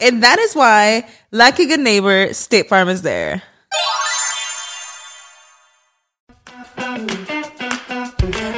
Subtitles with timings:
[0.00, 3.42] And that is why, like a good neighbor, State Farm is there.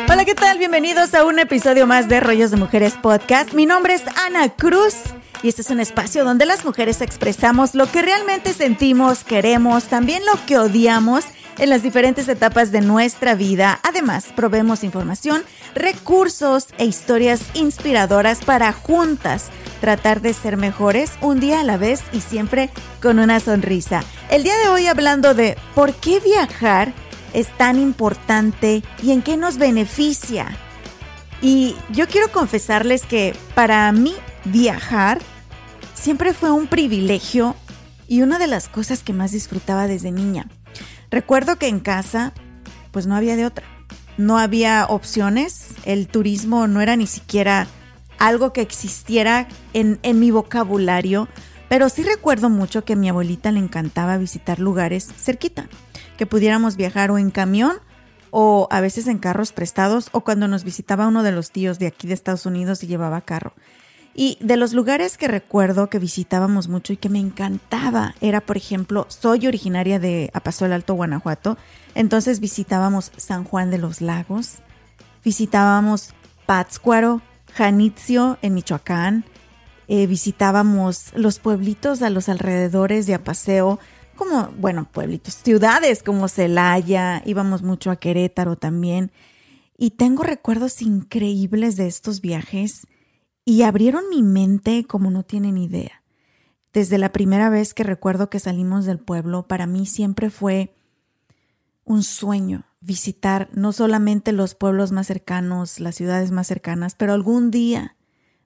[0.07, 0.59] Hola, ¿qué tal?
[0.59, 3.55] Bienvenidos a un episodio más de Rollos de Mujeres Podcast.
[3.55, 4.97] Mi nombre es Ana Cruz
[5.43, 10.23] y este es un espacio donde las mujeres expresamos lo que realmente sentimos, queremos, también
[10.27, 11.25] lo que odiamos
[11.57, 13.81] en las diferentes etapas de nuestra vida.
[13.83, 15.43] Además, probemos información,
[15.75, 22.03] recursos e historias inspiradoras para juntas tratar de ser mejores un día a la vez
[22.13, 22.71] y siempre
[23.03, 24.05] con una sonrisa.
[24.31, 26.93] El día de hoy hablando de por qué viajar
[27.33, 30.47] es tan importante y en qué nos beneficia.
[31.43, 34.15] Y yo quiero confesarles que para mí
[34.45, 35.21] viajar
[35.95, 37.57] siempre fue un privilegio
[38.07, 40.49] y una de las cosas que más disfrutaba desde niña.
[41.11, 42.33] Recuerdo que en casa
[42.91, 43.67] pues no había de otra.
[44.19, 47.67] No había opciones, el turismo no era ni siquiera
[48.21, 51.27] algo que existiera en, en mi vocabulario,
[51.69, 55.69] pero sí recuerdo mucho que a mi abuelita le encantaba visitar lugares cerquita,
[56.17, 57.79] que pudiéramos viajar o en camión
[58.31, 61.89] o a veces en carros prestados o cuando nos visitaba uno de los tíos de
[61.89, 63.55] aquí de Estados Unidos y llevaba carro.
[64.15, 68.57] Y de los lugares que recuerdo que visitábamos mucho y que me encantaba era, por
[68.57, 71.57] ejemplo, soy originaria de Apaso el Alto, Guanajuato,
[71.95, 74.59] entonces visitábamos San Juan de los Lagos,
[75.25, 76.13] visitábamos
[76.47, 77.23] Pátzcuaro,
[77.55, 79.25] Janitzio en Michoacán.
[79.89, 83.81] Eh, visitábamos los pueblitos a los alrededores de Apaseo,
[84.17, 89.11] como, bueno, pueblitos, ciudades como Celaya, íbamos mucho a Querétaro también.
[89.77, 92.87] Y tengo recuerdos increíbles de estos viajes
[93.45, 96.03] y abrieron mi mente como no tienen idea.
[96.73, 100.73] Desde la primera vez que recuerdo que salimos del pueblo, para mí siempre fue
[101.91, 107.51] un sueño visitar no solamente los pueblos más cercanos, las ciudades más cercanas, pero algún
[107.51, 107.97] día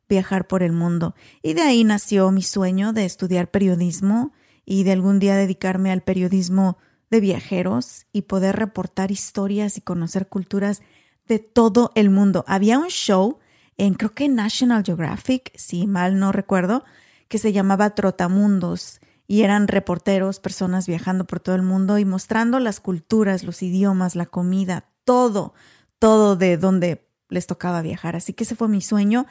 [0.09, 1.15] viajar por el mundo.
[1.43, 4.33] Y de ahí nació mi sueño de estudiar periodismo
[4.65, 6.79] y de algún día dedicarme al periodismo
[7.11, 10.81] de viajeros y poder reportar historias y conocer culturas
[11.29, 12.47] de todo el mundo.
[12.49, 13.41] Había un show
[13.77, 16.83] en creo que National Geographic, si mal no recuerdo,
[17.29, 22.59] que se llamaba Trotamundos y eran reporteros, personas viajando por todo el mundo y mostrando
[22.61, 25.55] las culturas, los idiomas, la comida, todo,
[25.99, 28.17] todo de donde les tocaba viajar.
[28.17, 29.27] Así que ese fue mi sueño.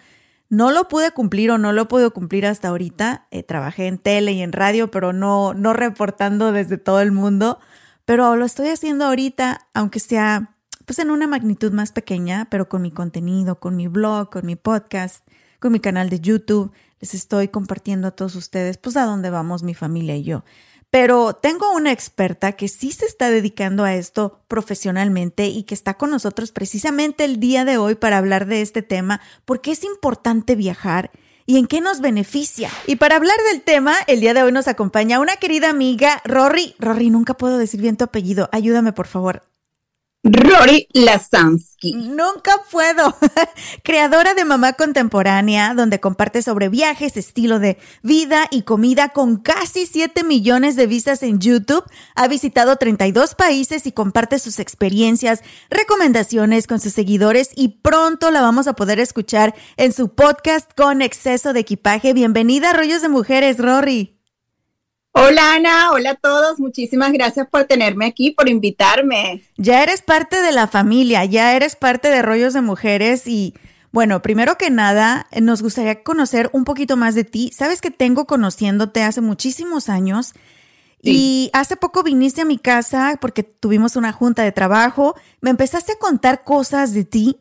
[0.49, 3.27] No lo pude cumplir o no lo pude cumplir hasta ahorita.
[3.31, 7.59] Eh, trabajé en tele y en radio, pero no, no reportando desde todo el mundo.
[8.05, 10.49] Pero lo estoy haciendo ahorita, aunque sea
[10.85, 14.57] pues en una magnitud más pequeña, pero con mi contenido, con mi blog, con mi
[14.57, 15.25] podcast,
[15.59, 19.61] con mi canal de YouTube les estoy compartiendo a todos ustedes, pues a dónde vamos
[19.61, 20.45] mi familia y yo.
[20.89, 25.95] Pero tengo una experta que sí se está dedicando a esto profesionalmente y que está
[25.95, 30.55] con nosotros precisamente el día de hoy para hablar de este tema, porque es importante
[30.55, 31.11] viajar
[31.45, 32.69] y en qué nos beneficia.
[32.87, 36.73] Y para hablar del tema, el día de hoy nos acompaña una querida amiga, Rory.
[36.79, 38.47] Rory, nunca puedo decir bien tu apellido.
[38.53, 39.43] Ayúdame, por favor.
[40.23, 41.95] Rory Lasansky.
[41.95, 43.13] Nunca puedo.
[43.83, 49.85] Creadora de Mamá Contemporánea, donde comparte sobre viajes, estilo de vida y comida con casi
[49.85, 51.83] 7 millones de vistas en YouTube.
[52.15, 58.39] Ha visitado 32 países y comparte sus experiencias, recomendaciones con sus seguidores y pronto la
[58.39, 62.13] vamos a poder escuchar en su podcast con exceso de equipaje.
[62.13, 64.22] Bienvenida a Rollos de Mujeres, Rory.
[65.15, 69.43] Hola Ana, hola a todos, muchísimas gracias por tenerme aquí, por invitarme.
[69.57, 73.53] Ya eres parte de la familia, ya eres parte de Rollos de Mujeres y
[73.91, 77.51] Bueno, primero que nada, nos gustaría conocer un poquito más de ti.
[77.53, 80.33] Sabes que tengo conociéndote hace muchísimos años
[81.03, 85.13] y hace poco viniste a mi casa porque tuvimos una junta de trabajo.
[85.41, 87.37] Me empezaste a contar cosas de ti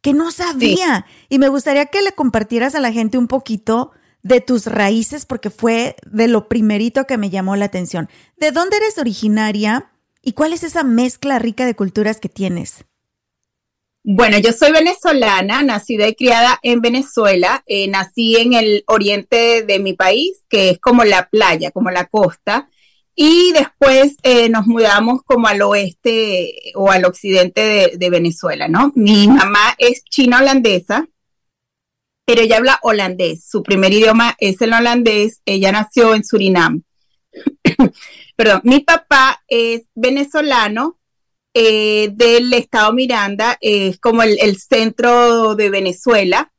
[0.00, 3.90] que no sabía y me gustaría que le compartieras a la gente un poquito
[4.26, 8.08] de tus raíces porque fue de lo primerito que me llamó la atención.
[8.36, 9.90] ¿De dónde eres originaria
[10.20, 12.84] y cuál es esa mezcla rica de culturas que tienes?
[14.02, 17.62] Bueno, yo soy venezolana, nacida y criada en Venezuela.
[17.66, 22.06] Eh, nací en el oriente de mi país, que es como la playa, como la
[22.06, 22.68] costa.
[23.14, 28.92] Y después eh, nos mudamos como al oeste o al occidente de, Venezuela, ¿no?
[28.94, 31.08] Mi mamá es china holandesa,
[32.26, 33.48] pero ella habla holandés.
[33.48, 35.40] Su primer idioma es el holandés.
[35.46, 36.82] Ella nació en Surinam.
[38.36, 40.98] Perdón, mi papá es venezolano
[41.54, 46.52] eh, del estado Miranda, es como el, el centro de Venezuela,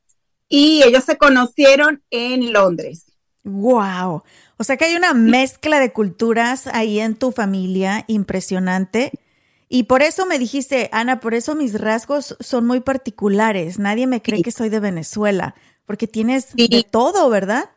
[0.48, 3.04] y ellos se conocieron en Londres.
[3.44, 4.24] ¡Wow!
[4.56, 9.12] O sea que hay una mezcla de culturas ahí en tu familia impresionante.
[9.68, 13.78] Y por eso me dijiste, Ana, por eso mis rasgos son muy particulares.
[13.78, 15.54] Nadie me cree que soy de Venezuela,
[15.84, 17.70] porque tienes de todo, ¿verdad?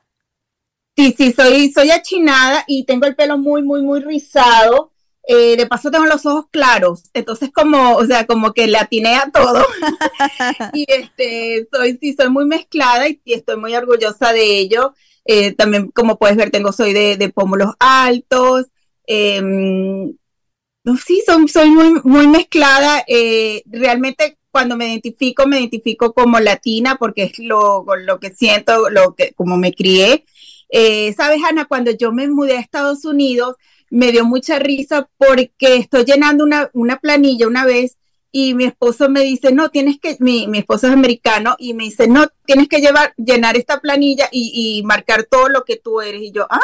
[0.96, 4.92] Sí, sí, soy, soy achinada y tengo el pelo muy, muy, muy rizado.
[5.28, 9.16] Eh, de paso tengo los ojos claros, entonces como, o sea, como que le atiné
[9.16, 9.66] a todo.
[10.74, 14.94] y este, soy, sí, soy muy mezclada y estoy muy orgullosa de ello.
[15.26, 18.68] Eh, también, como puedes ver, tengo, soy de, pómulos altos.
[20.84, 23.04] Em, sí, son, soy muy, muy mezclada.
[23.08, 28.90] Eh, realmente cuando me identifico, me identifico como latina porque es lo, lo que siento,
[28.90, 30.26] lo que, como me crié.
[30.70, 33.56] Eh, Sabes, Ana, cuando yo me mudé a Estados Unidos,
[33.90, 37.98] me dio mucha risa porque estoy llenando una, una planilla una vez
[38.32, 41.84] y mi esposo me dice, no, tienes que, mi, mi esposo es americano, y me
[41.84, 46.22] dice, no, tienes que llevar, llenar esta planilla y, marcar todo lo que tú eres.
[46.22, 46.60] Y yo, ah,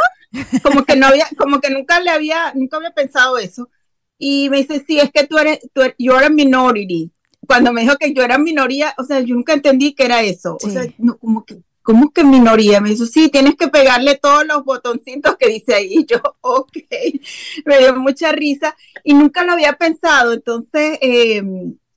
[0.63, 3.69] como que no había, como que nunca le había, nunca había pensado eso.
[4.17, 7.11] Y me dice, sí, es que tú eres, tú eres, yo era minority.
[7.45, 10.57] Cuando me dijo que yo era minoría, o sea, yo nunca entendí que era eso.
[10.61, 12.81] O sea, no, como que, ¿cómo que minoría?
[12.81, 15.99] Me dijo, sí, tienes que pegarle todos los botoncitos que dice ahí.
[15.99, 16.77] Y yo, ok,
[17.65, 20.33] me dio mucha risa y nunca lo había pensado.
[20.33, 21.41] Entonces, eh,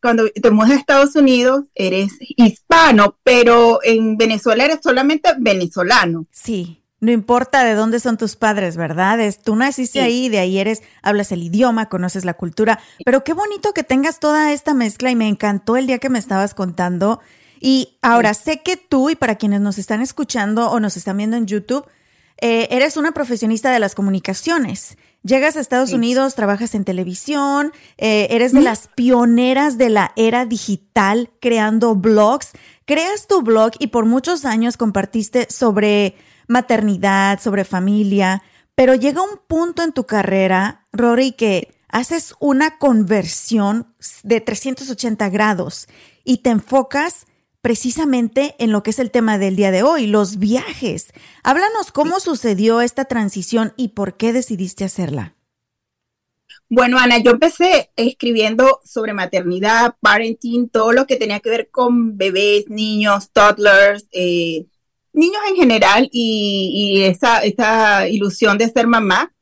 [0.00, 6.26] cuando te mudas a Estados Unidos, eres hispano, pero en Venezuela eres solamente venezolano.
[6.30, 6.79] Sí.
[7.00, 9.20] No importa de dónde son tus padres, ¿verdad?
[9.20, 13.32] Es, tú naciste ahí, de ahí eres, hablas el idioma, conoces la cultura, pero qué
[13.32, 17.20] bonito que tengas toda esta mezcla y me encantó el día que me estabas contando
[17.58, 21.36] y ahora sé que tú y para quienes nos están escuchando o nos están viendo
[21.36, 21.86] en YouTube,
[22.38, 24.96] eh, eres una profesionista de las comunicaciones.
[25.22, 30.46] Llegas a Estados Unidos, trabajas en televisión, eh, eres de las pioneras de la era
[30.46, 32.52] digital creando blogs.
[32.86, 36.16] Creas tu blog y por muchos años compartiste sobre
[36.50, 38.42] maternidad, sobre familia,
[38.74, 45.88] pero llega un punto en tu carrera, Rory, que haces una conversión de 380 grados
[46.24, 47.26] y te enfocas
[47.62, 51.12] precisamente en lo que es el tema del día de hoy, los viajes.
[51.42, 55.36] Háblanos cómo sucedió esta transición y por qué decidiste hacerla.
[56.68, 62.16] Bueno, Ana, yo empecé escribiendo sobre maternidad, parenting, todo lo que tenía que ver con
[62.16, 64.66] bebés, niños, toddlers, eh,
[65.20, 69.32] niños en general y, esa, esa ilusión de ser mamá.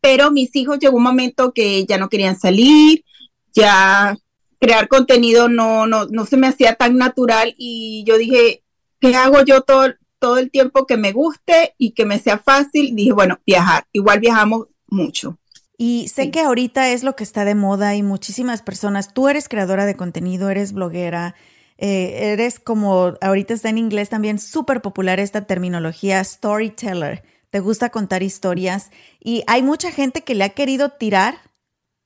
[0.00, 3.04] Pero mis hijos llegó un momento que ya no querían salir,
[3.52, 4.16] ya
[4.58, 8.62] crear contenido no, no, no se me hacía tan natural y yo dije,
[9.00, 12.94] ¿qué hago yo todo, todo el tiempo que me guste y que me sea fácil?
[12.96, 13.86] Dije, bueno, viajar.
[13.92, 15.38] Igual viajamos mucho.
[15.76, 19.48] Y sé que ahorita es lo que está de moda y muchísimas personas, tú eres
[19.48, 21.34] creadora de contenido, eres bloguera,
[21.84, 27.90] eh, eres como, ahorita está en inglés también súper popular esta terminología storyteller, te gusta
[27.90, 31.38] contar historias y hay mucha gente que le ha querido tirar,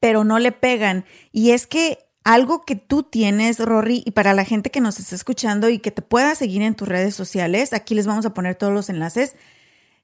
[0.00, 1.04] pero no le pegan.
[1.30, 5.14] Y es que algo que tú tienes, Rory, y para la gente que nos está
[5.14, 8.54] escuchando y que te pueda seguir en tus redes sociales, aquí les vamos a poner
[8.54, 9.36] todos los enlaces,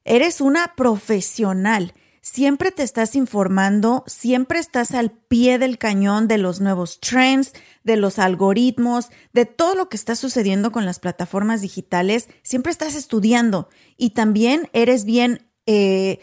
[0.04, 1.94] eres una profesional.
[2.24, 7.52] Siempre te estás informando, siempre estás al pie del cañón de los nuevos trends,
[7.82, 12.28] de los algoritmos, de todo lo que está sucediendo con las plataformas digitales.
[12.44, 16.20] Siempre estás estudiando y también eres bien, eh,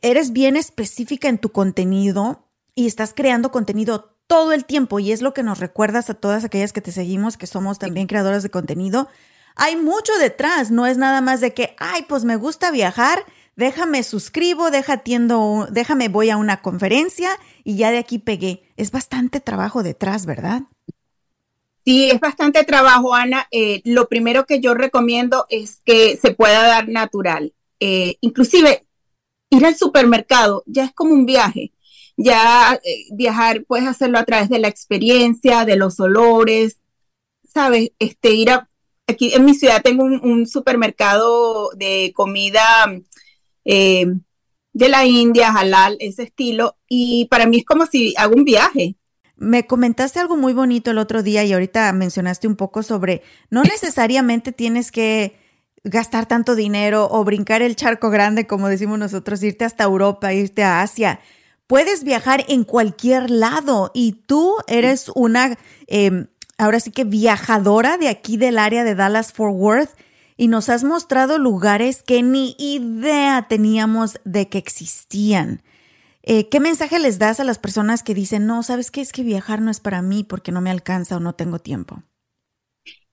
[0.00, 5.20] eres bien específica en tu contenido y estás creando contenido todo el tiempo y es
[5.20, 8.48] lo que nos recuerdas a todas aquellas que te seguimos, que somos también creadoras de
[8.48, 9.08] contenido.
[9.54, 13.22] Hay mucho detrás, no es nada más de que, ay, pues me gusta viajar,
[13.56, 17.30] déjame suscribo, déjame voy a una conferencia
[17.64, 18.62] y ya de aquí pegué.
[18.76, 20.62] Es bastante trabajo detrás, ¿verdad?
[21.84, 23.46] Sí, es bastante trabajo, Ana.
[23.50, 27.54] Eh, lo primero que yo recomiendo es que se pueda dar natural.
[27.80, 28.86] Eh, inclusive,
[29.50, 31.72] ir al supermercado ya es como un viaje.
[32.16, 36.80] Ya eh, viajar puedes hacerlo a través de la experiencia, de los olores,
[37.46, 37.92] ¿sabes?
[37.98, 38.68] Este, ir a,
[39.06, 42.62] aquí en mi ciudad tengo un, supermercado de comida
[43.66, 48.96] de la India, halal, ese estilo, y para mí es como si hago un viaje.
[49.36, 53.62] Me comentaste algo muy bonito el otro día y ahorita mencionaste un poco sobre, no
[53.62, 55.36] necesariamente tienes que
[55.82, 60.62] gastar tanto dinero o brincar el charco grande, como decimos nosotros, irte hasta Europa, irte
[60.62, 61.20] a Asia.
[61.66, 65.56] Puedes viajar en cualquier lado y tú eres una,
[65.86, 66.26] em,
[66.58, 69.90] ahora sí que viajadora de aquí del área de Dallas Fort Worth
[70.36, 75.62] y nos has mostrado lugares que ni idea teníamos de que existían.
[76.22, 79.22] Eh, ¿Qué mensaje les das a las personas que dicen, no, sabes qué es que
[79.22, 82.02] viajar no es para mí porque no me alcanza o no tengo tiempo?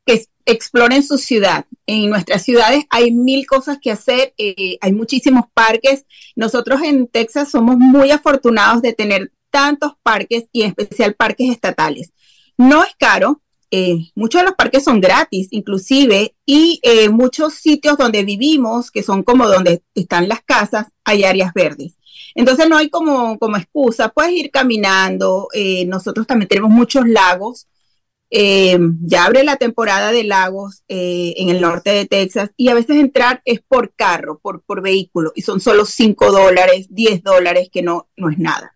[0.06, 1.66] Que exploren su ciudad.
[1.86, 6.06] En nuestras ciudades hay mil cosas que hacer, eh, hay muchísimos parques.
[6.36, 12.12] Nosotros en Texas somos muy afortunados de tener tantos parques y en especial parques estatales.
[12.58, 13.43] No es caro,
[13.76, 16.80] eh, muchos de los parques son gratis, inclusive, y
[17.12, 21.98] muchos sitios donde vivimos, que son como donde están las casas, hay áreas verdes.
[22.36, 27.68] Entonces no hay como, como excusa, puedes ir caminando, eh, nosotros también tenemos muchos lagos,
[28.30, 32.74] eh, ya abre la temporada de lagos eh, en el norte de Texas y a
[32.74, 37.70] veces entrar es por carro, por, por vehículo, y son solo 5 dólares, 10 dólares,
[37.72, 38.76] que no, no es nada.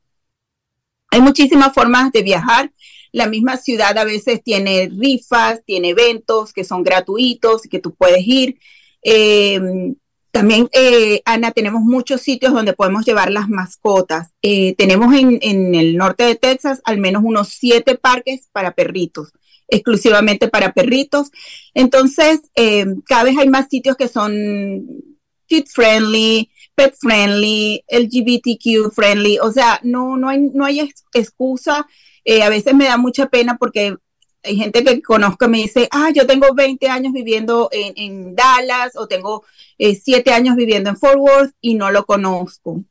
[1.10, 2.72] Hay muchísimas formas de viajar.
[3.18, 7.96] La misma ciudad a veces tiene rifas, tiene eventos que son gratuitos y que tú
[7.96, 8.60] puedes ir.
[10.38, 14.30] También, eh, Ana, tenemos muchos sitios donde podemos llevar las mascotas.
[14.44, 19.32] Eh, tenemos en, el norte de Texas al menos unos siete parques para perritos,
[19.68, 21.32] exclusivamente para perritos.
[21.74, 24.86] Entonces, eh, cada vez hay más sitios que son
[25.48, 29.40] kid friendly, pet friendly, LGBTQ friendly.
[29.40, 31.88] O sea, no, no hay, no hay excusa.
[32.44, 33.96] A veces me da mucha pena porque
[34.44, 39.08] hay gente que conozco me dice, ah, yo tengo 20 años viviendo en, Dallas o
[39.08, 39.44] tengo
[39.78, 42.84] 7 eh, años viviendo en Fort Worth y no lo conozco.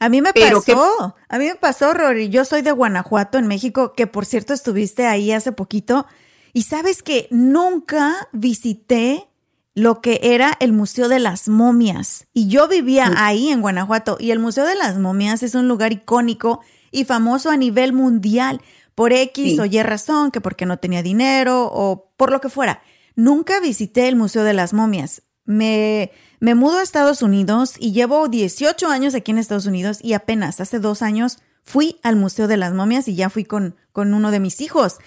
[0.00, 2.28] A mí me pasó, a mí me pasó, Rory.
[2.28, 6.06] Yo soy de Guanajuato, en México, que por cierto estuviste ahí hace poquito.
[6.52, 9.28] Y sabes que nunca visité
[9.74, 12.28] lo que era el Museo de las Momias.
[12.32, 14.18] Y yo vivía ahí en Guanajuato.
[14.20, 16.60] Y el Museo de las Momias es un lugar icónico
[16.92, 18.60] y famoso a nivel mundial
[18.98, 22.82] por X o Y razón, que porque no tenía dinero o por lo que fuera.
[23.14, 25.22] Nunca visité el Museo de las Momias.
[25.44, 30.14] Me, me mudo a Estados Unidos y llevo 18 años aquí en Estados Unidos y
[30.14, 34.12] apenas hace dos años fui al Museo de las Momias y ya fui con, con
[34.14, 34.98] uno de mis hijos.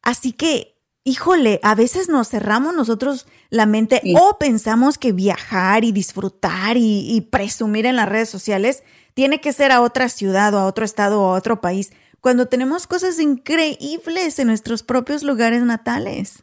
[0.00, 5.92] Así que, híjole, a veces nos cerramos nosotros la mente o pensamos que viajar y
[5.92, 10.58] disfrutar y, y presumir en las redes sociales tiene que ser a otra ciudad o
[10.58, 11.92] a otro estado o a otro país
[12.26, 16.42] cuando tenemos cosas increíbles en nuestros propios lugares natales.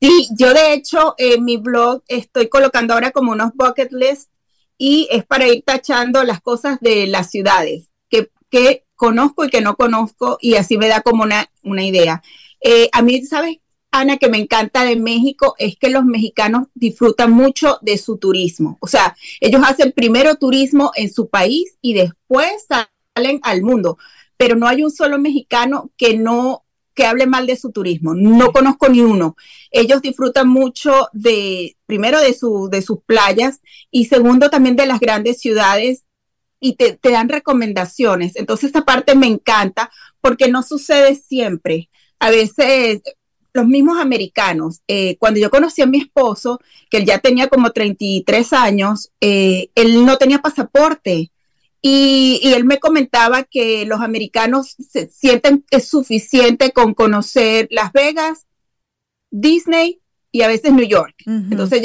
[0.00, 4.32] Sí, yo de hecho en mi blog estoy colocando ahora como unos bucket lists
[4.76, 9.60] y es para ir tachando las cosas de las ciudades que, que conozco y que
[9.60, 12.20] no conozco y así me da como una, una idea.
[12.60, 13.58] Eh, a mí, ¿sabes,
[13.92, 15.54] Ana, que me encanta de México?
[15.56, 18.76] Es que los mexicanos disfrutan mucho de su turismo.
[18.80, 23.98] O sea, ellos hacen primero turismo en su país y después salen al mundo
[24.44, 28.14] pero no hay un solo mexicano que no que hable mal de su turismo.
[28.14, 29.36] No conozco ni uno.
[29.70, 35.00] Ellos disfrutan mucho de, primero, de, su, de sus playas y segundo, también de las
[35.00, 36.04] grandes ciudades
[36.60, 38.36] y te, dan recomendaciones.
[38.36, 41.88] Entonces, esta parte me encanta porque no sucede siempre.
[42.18, 43.00] A veces,
[43.54, 46.60] los mismos americanos, eh, cuando yo conocí a mi esposo,
[46.90, 51.32] que él ya tenía como 33 años, eh, él no tenía pasaporte
[51.86, 57.92] y, él me comentaba que los americanos se sienten que es suficiente con conocer Las
[57.92, 58.46] Vegas,
[59.30, 60.00] Disney
[60.32, 61.14] y a veces New York.
[61.26, 61.82] Entonces,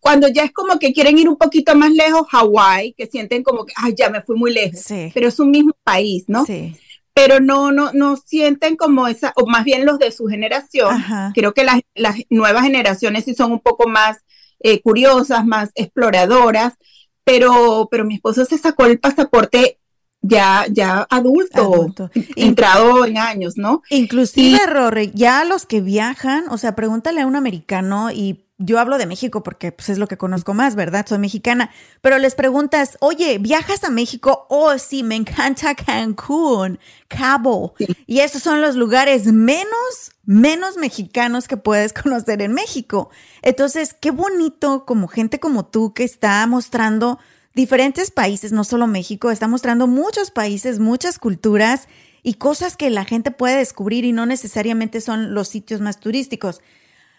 [0.00, 3.66] cuando ya es como que quieren ir un poquito más lejos, Hawái, que sienten como
[3.66, 4.86] que, ay, ya me fui muy lejos.
[5.12, 6.46] Pero es un mismo país, ¿no?
[6.46, 6.74] Sí.
[7.12, 11.04] Pero no, no, no sienten como esa, o más bien los de su generación.
[11.34, 14.20] Creo que las, las, nuevas generaciones sí son un poco más
[14.60, 16.78] eh, curiosas, más exploradoras
[17.24, 19.78] pero, pero mi esposo se sacó el pasaporte
[20.26, 21.92] ya, ya adulto,
[22.36, 23.82] entrado en años, ¿no?
[23.90, 28.98] Inclusive, Rory, ya los que viajan, o sea, pregúntale a un americano y yo hablo
[28.98, 31.04] de México porque pues, es lo que conozco más, ¿verdad?
[31.06, 31.70] Soy mexicana.
[32.00, 34.46] Pero les preguntas, oye, ¿viajas a México?
[34.48, 36.78] Oh, sí, me encanta Cancún,
[37.08, 37.74] Cabo.
[38.06, 43.10] Y esos son los lugares menos, menos mexicanos que puedes conocer en México.
[43.42, 47.18] Entonces, qué bonito como gente como tú que está mostrando
[47.54, 51.88] diferentes países, no solo México, está mostrando muchos países, muchas culturas
[52.22, 56.60] y cosas que la gente puede descubrir y no necesariamente son los sitios más turísticos.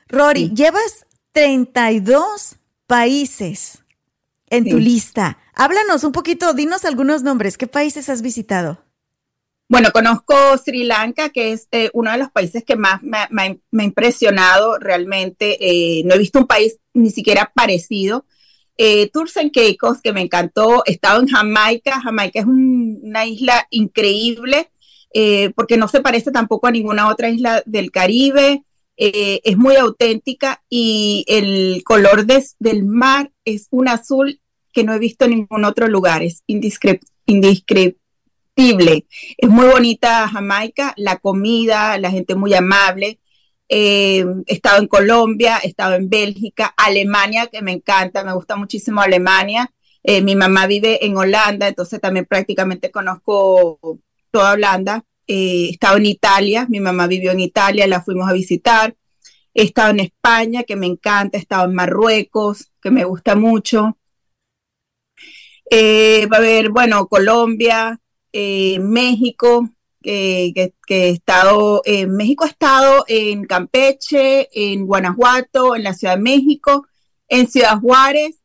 [0.08, 2.58] Rory, llevas 32
[2.88, 3.84] países
[4.50, 5.38] en tu lista.
[5.54, 7.58] Háblanos un poquito, dinos algunos nombres.
[7.58, 8.85] ¿Qué países has visitado?
[9.68, 13.84] Bueno, conozco Sri Lanka, que es eh, uno de los países que más me, ha
[13.84, 15.58] impresionado realmente.
[15.60, 18.26] Eh, no he visto un país ni siquiera parecido.
[18.78, 20.84] Eh, Tours and Caicos, que me encantó.
[20.86, 22.00] He estado en Jamaica.
[22.02, 24.70] Jamaica es una isla increíble
[25.56, 28.66] porque no se parece tampoco a ninguna otra isla del Caribe.
[28.98, 34.40] Eh, es muy auténtica y el color del mar es un azul
[34.72, 37.98] que no he visto en ningún otro lugar, es indescriptible.
[38.58, 43.20] Es muy bonita Jamaica, la comida, la gente muy amable.
[43.68, 48.56] Eh, he estado en Colombia, he estado en Bélgica, Alemania, que me encanta, me gusta
[48.56, 49.72] muchísimo Alemania.
[50.04, 54.00] Eh, mi mamá vive en Holanda, entonces también prácticamente conozco
[54.32, 55.04] toda Holanda.
[55.28, 58.96] Eh, he estado en Italia, mi mamá vivió en Italia, la fuimos a visitar.
[59.54, 63.98] He estado en España, que me encanta, he estado en Marruecos, que me gusta mucho.
[65.70, 68.00] Eh, va a haber, bueno, Colombia,
[68.38, 69.70] eh, México,
[70.02, 76.22] que, he estado, en México he estado en Campeche, en Guanajuato, en la Ciudad de
[76.22, 76.86] México,
[77.30, 78.42] en Ciudad Juárez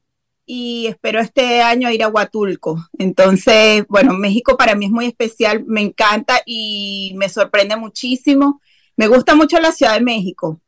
[0.47, 2.89] y espero este año ir a Huatulco.
[2.99, 8.61] Entonces, bueno, México para mí es muy especial, me encanta y me sorprende muchísimo.
[8.97, 10.61] Me gusta mucho la Ciudad de México.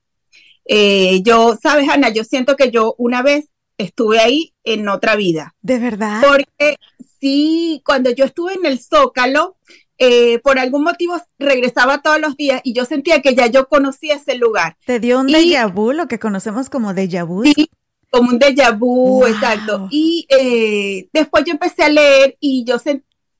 [0.64, 3.51] Eh, yo, sabes, Ana, yo siento que yo una vez
[3.82, 5.54] estuve ahí en otra vida.
[5.62, 6.22] ¿De verdad?
[6.26, 6.76] Porque
[7.20, 9.56] sí, cuando yo estuve en el Zócalo,
[9.98, 14.16] eh, por algún motivo regresaba todos los días y yo sentía que ya yo conocía
[14.16, 14.76] ese lugar.
[14.84, 17.44] ¿Te dio un déjà vu, lo que conocemos como déjà vu?
[17.44, 17.70] Sí,
[18.10, 19.86] como un déjà vu, exacto.
[19.90, 22.78] Y eh, después yo empecé a leer y yo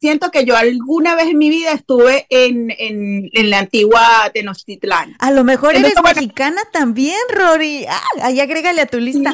[0.03, 4.03] siento que yo alguna vez en mi vida estuve en, en, la antigua
[4.35, 5.15] Tenochtitlán.
[5.21, 7.87] A lo mejor eres mexicana también, Rory.
[7.89, 9.33] Ah, ahí agrégale a tu lista.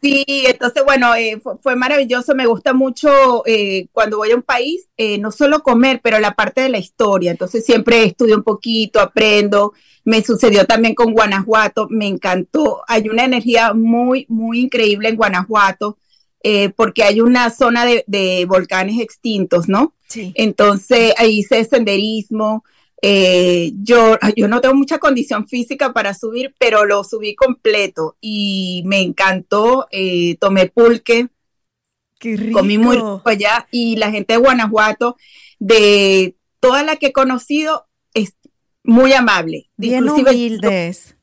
[0.00, 2.34] Sí, entonces bueno, eh, fue, maravilloso.
[2.34, 4.88] Me gusta mucho eh, cuando voy a un país,
[5.20, 7.30] no solo comer, pero la parte de la historia.
[7.30, 9.74] Entonces siempre estudio un poquito, aprendo.
[10.04, 12.82] Me sucedió también con Guanajuato, me encantó.
[12.88, 15.98] Hay una energía muy, muy increíble en Guanajuato.
[16.44, 19.94] Eh, porque hay una zona de, volcanes extintos, ¿no?
[20.08, 20.32] Sí.
[20.34, 22.64] Entonces ahí hice senderismo.
[23.00, 28.82] Eh, yo, yo no tengo mucha condición física para subir, pero lo subí completo y
[28.86, 29.86] me encantó.
[29.90, 31.28] Eh, tomé pulque,
[32.18, 32.58] Qué rico.
[32.58, 35.16] comí muy rico allá y la gente de Guanajuato,
[35.58, 37.86] de toda la que he conocido,
[38.84, 39.70] muy amable.
[39.76, 41.16] Bien humildes.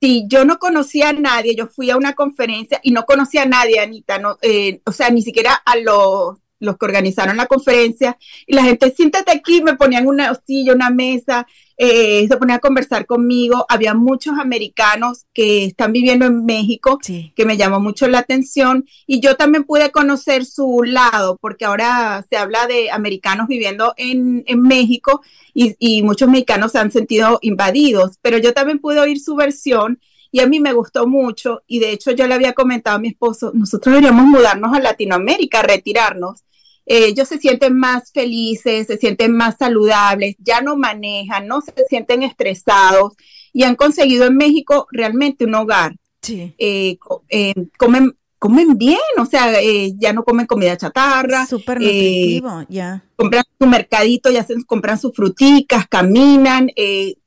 [0.00, 3.46] Sí, yo no conocía a nadie, yo fui a una conferencia y no conocía a
[3.46, 8.16] nadie, Anita, no, eh, o sea, ni siquiera a los los que organizaron la conferencia,
[8.46, 11.46] y la gente, siéntate aquí, me ponían una silla, una mesa,
[11.76, 13.66] eh, se ponía a conversar conmigo.
[13.68, 19.20] Había muchos americanos que están viviendo en México, que me llamó mucho la atención, y
[19.20, 24.62] yo también pude conocer su lado, porque ahora se habla de americanos viviendo en, en
[24.62, 25.22] México
[25.54, 30.00] y, y muchos mexicanos se han sentido invadidos, pero yo también pude oír su versión
[30.30, 33.08] y a mí me gustó mucho y de hecho yo le había comentado a mi
[33.08, 36.42] esposo, nosotros deberíamos mudarnos a Latinoamérica, retirarnos.
[36.86, 41.72] Eh, ellos se sienten más felices, se sienten más saludables, ya no manejan, no se
[41.88, 43.14] sienten estresados
[43.52, 45.96] y han conseguido en México realmente un hogar.
[46.22, 46.54] Sí.
[46.58, 46.96] Eh,
[47.28, 49.52] eh, comen, comen bien, o sea,
[49.98, 51.44] ya no comen comida chatarra.
[51.46, 53.04] Súper nutritivo, ya.
[53.16, 57.18] Compran su mercadito, ya se compran sus fruticas, caminan, y,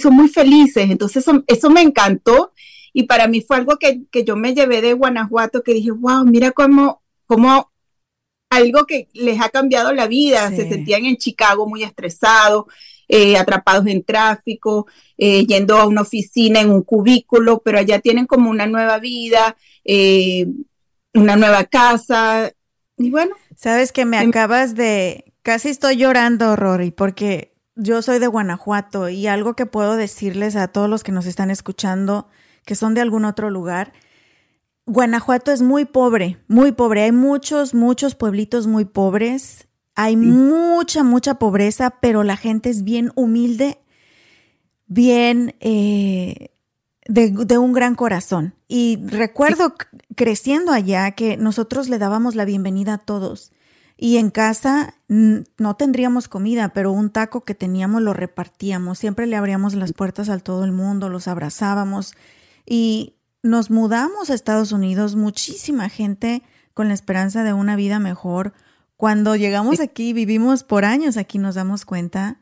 [0.00, 0.90] son muy felices.
[0.90, 2.52] Entonces, eso, me encantó.
[2.92, 6.24] Y para mí fue algo que, que, yo me llevé de Guanajuato, que dije, wow,
[6.24, 7.73] mira cómo, cómo
[8.50, 10.50] algo que les ha cambiado la vida.
[10.50, 12.66] Se sentían en Chicago muy estresados,
[13.08, 14.86] eh, atrapados en tráfico,
[15.18, 19.56] eh, yendo a una oficina en un cubículo, pero allá tienen como una nueva vida,
[19.84, 20.46] eh,
[21.12, 22.52] una nueva casa.
[22.96, 23.34] Y bueno.
[23.56, 25.32] Sabes que me em acabas de...
[25.42, 30.68] Casi estoy llorando, Rory, porque yo soy de Guanajuato y algo que puedo decirles a
[30.68, 32.28] todos los que nos están escuchando
[32.64, 33.92] que son de algún otro lugar
[34.86, 37.04] Guanajuato es muy pobre, muy pobre.
[37.04, 39.68] Hay muchos, muchos pueblitos muy pobres.
[39.94, 43.78] Hay mucha, mucha pobreza, pero la gente es bien humilde,
[44.86, 46.50] bien, eh,
[47.06, 48.54] de, un gran corazón.
[48.66, 49.74] Y recuerdo
[50.16, 53.52] creciendo allá que nosotros le dábamos la bienvenida a todos.
[53.96, 58.98] Y en casa no tendríamos comida, pero un taco que teníamos lo repartíamos.
[58.98, 62.14] Siempre le abríamos las puertas a todo el mundo, los abrazábamos.
[62.66, 68.54] Y nos mudamos a Estados Unidos, muchísima gente con la esperanza de una vida mejor.
[68.96, 72.38] Cuando llegamos aquí, vivimos por años aquí, nos damos cuenta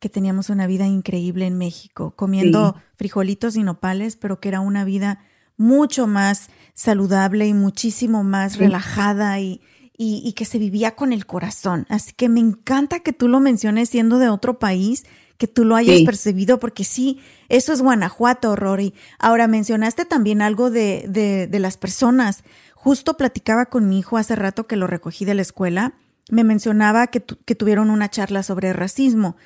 [0.00, 4.84] que teníamos una vida increíble en México, comiendo frijolitos y nopales, pero que era una
[4.84, 5.20] vida
[5.56, 9.60] mucho más saludable y muchísimo más relajada y,
[9.96, 11.86] y, que se vivía con el corazón.
[11.88, 15.04] Así que me encanta que tú lo menciones siendo de otro país,
[15.40, 18.92] que tú lo hayas percibido, porque sí, eso es Guanajuato, Rory.
[19.18, 22.44] Ahora mencionaste también algo de, de, de las personas.
[22.74, 25.94] Justo platicaba con mi hijo hace rato que lo recogí de la escuela.
[26.30, 29.38] Me mencionaba que, que tuvieron una charla sobre racismo.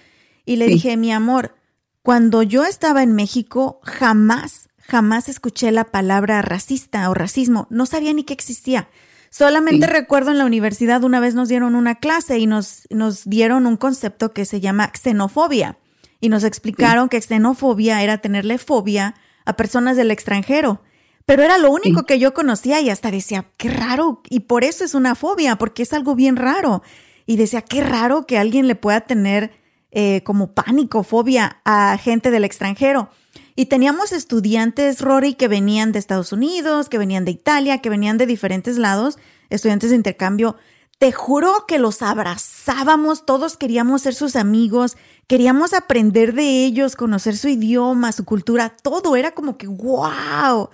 [0.45, 1.55] Y le dije, mi amor,
[2.03, 7.69] cuando yo estaba en México, jamás, jamás escuché la palabra racista o racismo.
[7.71, 8.89] No sabía ni que existía.
[9.31, 13.69] Solamente recuerdo en la universidad una vez nos dieron una clase y nos, nos dieron
[13.69, 15.79] un concepto que se llama xenofobia.
[16.25, 20.81] Y nos explicaron que xenofobia era tenerle fobia a personas del extranjero.
[21.27, 24.23] Pero era lo único que yo conocía y hasta decía, qué raro.
[24.31, 26.83] Y por eso es una fobia, porque es algo bien raro.
[27.27, 29.51] Y decía, qué raro que alguien le pueda tener
[29.91, 33.11] eh, como pánico, fobia a gente del extranjero.
[33.55, 38.17] Y teníamos estudiantes, Rory, que venían de Estados Unidos, que venían de Italia, que venían
[38.17, 39.19] de diferentes lados,
[39.51, 40.57] estudiantes de intercambio.
[41.05, 47.37] Te juro que los abrazábamos, todos queríamos ser sus amigos, queríamos aprender de ellos, conocer
[47.37, 50.71] su idioma, su cultura, todo era como que, wow.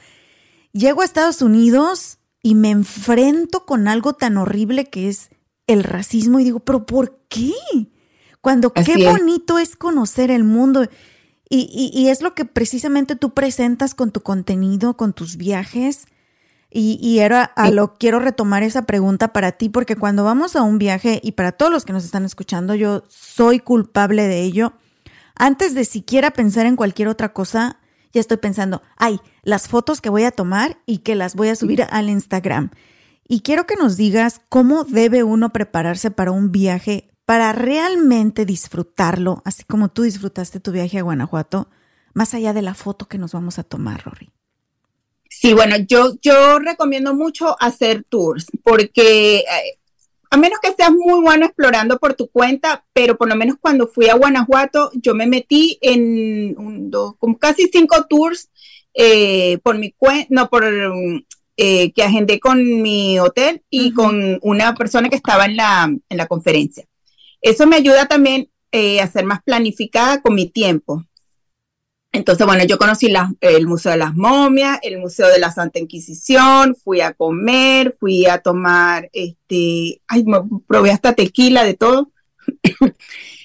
[0.72, 5.30] Llego a Estados Unidos y me enfrento con algo tan horrible que es
[5.66, 7.52] el racismo y digo, pero ¿por qué?
[8.40, 9.74] Cuando qué bonito es.
[9.74, 10.88] conocer el mundo.
[11.48, 16.06] Y, y, es lo que precisamente tú presentas con tu contenido, con tus viajes.
[16.70, 20.62] Y, y era a lo quiero retomar esa pregunta para ti, porque cuando vamos a
[20.62, 24.74] un viaje, y para todos los que nos están escuchando, yo soy culpable de ello.
[25.35, 27.78] Antes de siquiera pensar en cualquier otra cosa,
[28.12, 31.56] ya estoy pensando, ay, las fotos que voy a tomar y que las voy a
[31.56, 32.70] subir al Instagram.
[33.26, 39.40] Y quiero que nos digas cómo debe uno prepararse para un viaje para realmente disfrutarlo,
[39.44, 41.68] así como tú disfrutaste tu viaje a Guanajuato,
[42.12, 44.33] más allá de la foto que nos vamos a tomar, Rory?
[45.32, 49.78] Sí, bueno, yo, yo recomiendo mucho hacer tours porque eh,
[50.28, 53.86] a menos que seas muy bueno explorando por tu cuenta, pero por lo menos cuando
[53.86, 58.50] fui a Guanajuato, yo me metí en un, dos, como casi cinco tours
[58.92, 60.64] eh, por mi cuenta, no, por
[61.56, 66.16] eh, que agendé con mi hotel y con una persona que estaba en la, en
[66.16, 66.86] la conferencia.
[67.40, 71.04] Eso me ayuda también eh, a ser más planificada con mi tiempo.
[72.12, 76.74] Entonces, bueno, yo conocí el Museo de las Momias, el Museo de la Santa Inquisición,
[76.74, 80.24] fui a comer, fui a tomar, este, ay,
[80.66, 82.12] probé hasta tequila, de todo.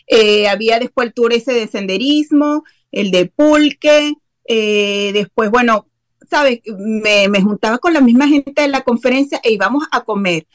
[0.08, 4.13] Eh, había después el tour ese de senderismo, el de pulque,
[4.47, 5.88] eh, después, bueno,
[6.30, 10.45] sabes, me, me, juntaba con la misma gente de la conferencia e íbamos a comer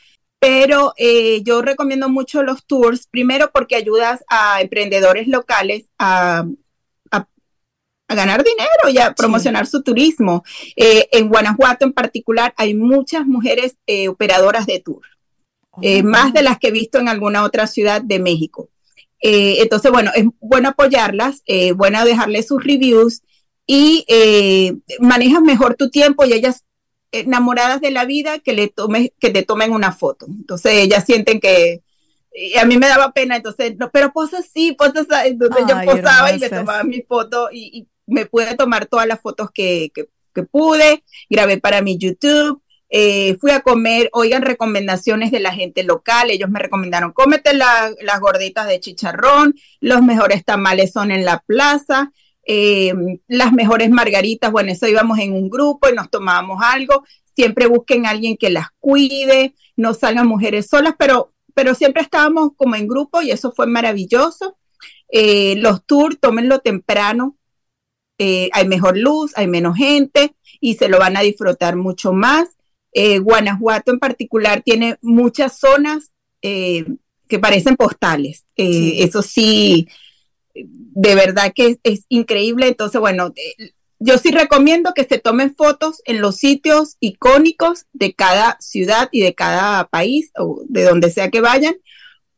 [0.40, 6.46] pero eh, yo recomiendo mucho los tours, primero porque ayudas a emprendedores locales a,
[8.14, 10.44] ganar dinero y a promocionar su turismo.
[10.76, 15.02] Eh, en Guanajuato en particular hay muchas mujeres eh, operadoras de tour,
[15.70, 15.82] oh.
[16.04, 18.68] más de las que he visto en alguna otra ciudad de México.
[19.22, 21.42] entonces, bueno, es bueno apoyarlas,
[21.76, 23.22] bueno dejarles sus reviews
[23.66, 24.06] y
[24.98, 26.64] manejas mejor tu tiempo y ellas
[27.12, 30.26] enamoradas de la vida que le tome, que te tomen una foto.
[30.26, 31.82] Entonces ellas sienten que
[32.60, 36.38] a mí me daba pena, entonces, no, pero posa sí, posa Entonces yo posaba y
[36.38, 40.08] me tomaba mi foto y, me pude tomar todas las fotos que, que,
[40.44, 42.62] pude, grabé para mi YouTube.
[42.88, 48.20] Eh, fui a comer, oigan recomendaciones de la gente local, ellos me recomendaron, cómete las
[48.20, 52.10] gorditas de chicharrón, los mejores tamales son en la plaza,
[52.44, 52.92] eh,
[53.28, 58.06] las mejores margaritas, bueno, eso íbamos en un grupo y nos tomábamos algo, siempre busquen
[58.06, 62.88] a alguien que las cuide, no salgan mujeres solas, pero, pero siempre estábamos como en
[62.88, 64.56] grupo y eso fue maravilloso.
[65.12, 67.36] Eh, los tours, tómenlo temprano,
[68.20, 72.48] eh, hay mejor luz, hay menos gente y se lo van a disfrutar mucho más.
[73.22, 78.44] Guanajuato en particular tiene muchas zonas que parecen postales.
[78.56, 79.87] Eso sí,
[80.54, 82.68] de verdad que es, increíble.
[82.68, 88.14] Entonces, bueno, eh, yo sí recomiendo que se tomen fotos en los sitios icónicos de
[88.14, 91.76] cada ciudad y de cada país o de donde sea que vayan,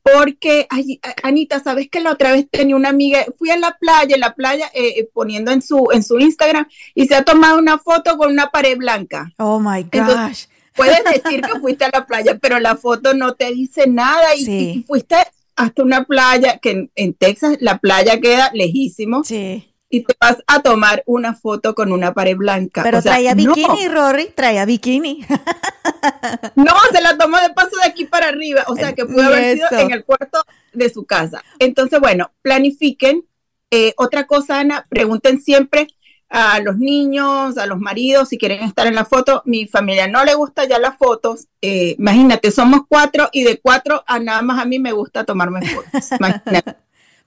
[0.02, 4.14] porque, ay, Anita, ¿sabes que la otra vez tenía una amiga, fui a la playa,
[4.14, 7.58] en la playa, eh, eh, poniendo en su, en su Instagram, y se ha tomado
[7.58, 9.32] una foto con una pared blanca.
[9.38, 10.46] Oh, my gosh.
[10.74, 14.84] puedes decir que fuiste a la playa, pero la foto no te dice nada y,
[14.86, 15.16] fuiste
[15.54, 19.22] hasta una playa, que en, Texas la playa queda lejísimo.
[19.24, 22.82] Sí y te vas a tomar una foto con una pared blanca.
[22.82, 25.22] Pero traía bikini, Rory, traía bikini.
[26.56, 29.58] no, se la tomó de paso de aquí para arriba, o sea que pudo haber
[29.58, 31.44] sido en el cuarto de su casa.
[31.58, 33.26] Entonces, bueno, planifiquen.
[33.70, 35.88] Eh, otra cosa, Ana, pregunten siempre
[36.30, 39.42] a los niños, a los maridos, si quieren estar en la foto.
[39.44, 41.48] Mi familia no le gusta ya las fotos.
[41.60, 45.60] Eh, imagínate, somos cuatro y de cuatro a nada más a mí me gusta tomarme
[45.68, 46.08] fotos.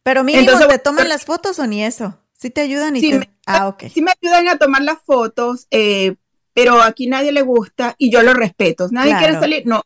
[0.02, 2.20] Pero mínimo, Entonces, ¿te toman las fotos o ni eso?
[2.38, 2.96] ¿Sí te ayudan?
[2.96, 3.76] Y sí, me, ah.
[3.94, 6.16] Sí me ayudan a tomar las fotos, eh,
[6.54, 8.88] pero aquí nadie le gusta y yo lo respeto.
[8.92, 9.84] Nadie quiere salir, no,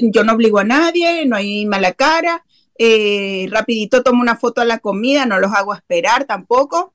[0.00, 2.44] yo no obligo a nadie, no hay mala cara.
[2.78, 6.94] Eh, rapidito tomo una foto a la comida, no los hago esperar tampoco.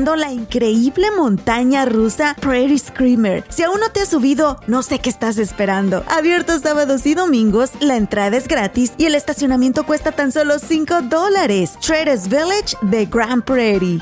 [0.05, 3.43] la increíble montaña rusa Prairie Screamer.
[3.49, 6.03] Si aún no te has subido, no sé qué estás esperando.
[6.09, 11.03] Abierto sábados y domingos, la entrada es gratis y el estacionamiento cuesta tan solo 5
[11.03, 11.77] dólares.
[11.85, 14.01] Traders Village de Grand Prairie.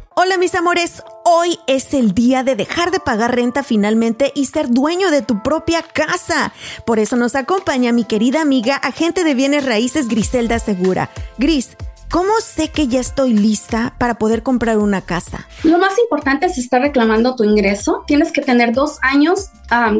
[0.23, 4.69] Hola mis amores, hoy es el día de dejar de pagar renta finalmente y ser
[4.69, 6.53] dueño de tu propia casa.
[6.85, 11.09] Por eso nos acompaña mi querida amiga, agente de bienes raíces Griselda Segura.
[11.39, 11.75] Gris,
[12.11, 15.47] ¿Cómo sé que ya estoy lista para poder comprar una casa?
[15.63, 18.03] Lo más importante es estar reclamando tu ingreso.
[18.05, 19.49] Tienes que tener dos años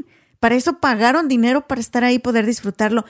[0.40, 3.04] Para eso pagaron dinero para estar ahí, poder disfrutarlo.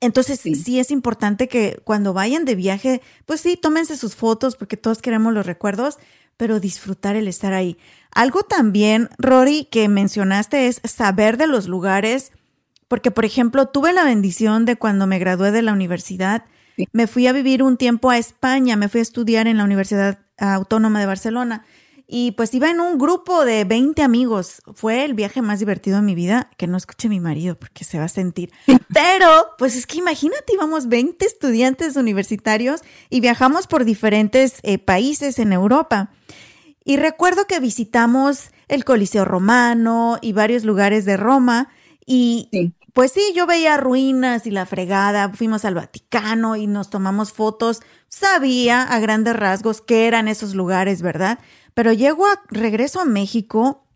[0.00, 0.78] Entonces sí.
[0.78, 5.34] es importante que cuando vayan de viaje, pues sí, tómense sus fotos porque todos queremos
[5.34, 5.98] los recuerdos,
[6.38, 7.76] pero disfrutar el estar ahí.
[8.10, 12.32] Algo también, Rory, que mencionaste es saber de los lugares,
[12.88, 16.44] porque por ejemplo, tuve la bendición de cuando me gradué de la universidad,
[16.92, 20.20] me fui a vivir un tiempo a España, me fui a estudiar en la Universidad
[20.38, 21.66] Autónoma de Barcelona
[22.12, 24.62] y pues iba en un grupo de 20 amigos.
[24.74, 27.98] Fue el viaje más divertido de mi vida, que no escuche mi marido porque se
[27.98, 28.50] va a sentir.
[28.92, 35.38] Pero, pues es que imagínate, íbamos 20 estudiantes universitarios y viajamos por diferentes eh, países
[35.38, 36.10] en Europa.
[36.84, 41.68] Y recuerdo que visitamos el Coliseo Romano y varios lugares de Roma.
[42.06, 45.30] Y pues sí, yo veía ruinas y la fregada.
[45.32, 47.82] Fuimos al Vaticano y nos tomamos fotos.
[48.08, 51.38] Sabía a grandes rasgos qué eran esos lugares, ¿verdad?
[51.74, 53.86] Pero llego a regreso a México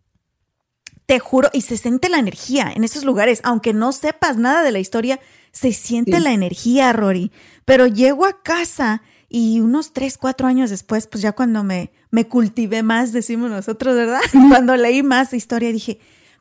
[1.06, 4.72] te juro, y se siente la energía en esos lugares, aunque no sepas nada de
[4.72, 5.20] la historia,
[5.52, 7.30] se siente la energía, Rory.
[7.64, 12.26] Pero llego a casa y unos tres, cuatro años después, pues ya cuando me, me
[12.26, 14.20] cultivé más, decimos nosotros, ¿verdad?
[14.48, 16.00] Cuando leí más historia, dije,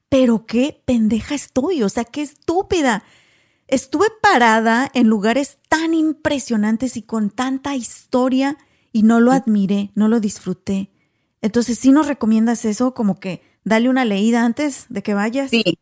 [0.09, 3.03] pero qué pendeja estoy, o sea, qué estúpida.
[3.67, 8.57] Estuve parada en lugares tan impresionantes y con tanta historia
[8.91, 10.92] y no lo admiré, no lo disfruté.
[11.43, 15.49] Entonces, si nos recomiendas eso, como que dale una leída antes de que vayas.
[15.51, 15.77] Sí,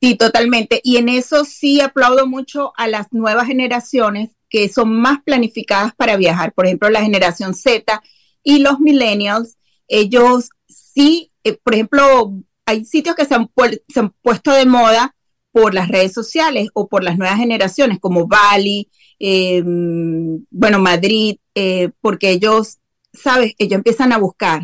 [0.00, 0.80] sí, totalmente.
[0.84, 6.16] Y en eso sí aplaudo mucho a las nuevas generaciones que son más planificadas para
[6.16, 6.52] viajar.
[6.52, 8.00] Por ejemplo, la generación Z
[8.44, 12.34] y los millennials, ellos sí, eh, por ejemplo,
[12.64, 13.50] hay sitios que se han,
[13.88, 15.16] se han puesto de moda
[15.50, 18.88] por las redes sociales o por las nuevas generaciones, como Bali,
[19.18, 22.78] em, bueno, Madrid, eh, porque ellos,
[23.12, 23.54] ¿sabes?
[23.58, 24.62] Ellos empiezan a buscar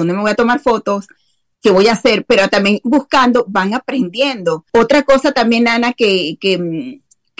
[0.00, 1.06] dónde me voy a tomar fotos,
[1.62, 4.64] qué voy a hacer, pero también buscando, van aprendiendo.
[4.72, 6.58] Otra cosa también, Ana, que, que,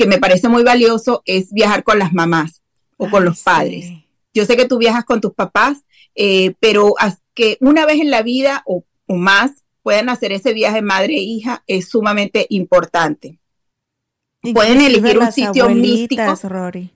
[0.06, 2.62] me parece muy valioso es viajar con las mamás
[2.96, 3.90] o con los padres.
[4.34, 6.94] Yo sé que tú viajas con tus papás, eh, pero
[7.34, 11.22] que una vez en la vida o, o más puedan hacer ese viaje madre e
[11.22, 13.38] hija es sumamente importante.
[14.52, 16.34] Pueden elegir un sitio místico.
[16.44, 16.90] Rory.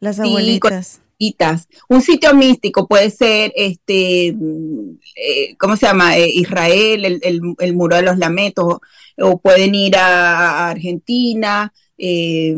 [0.00, 1.00] Las abuelitas.
[1.88, 6.16] Un sitio místico puede ser, este, eh, ¿cómo se llama?
[6.16, 8.78] Eh, Israel, el, Muro de los Lamentos,
[9.18, 12.54] o, pueden ir a, Argentina, eh,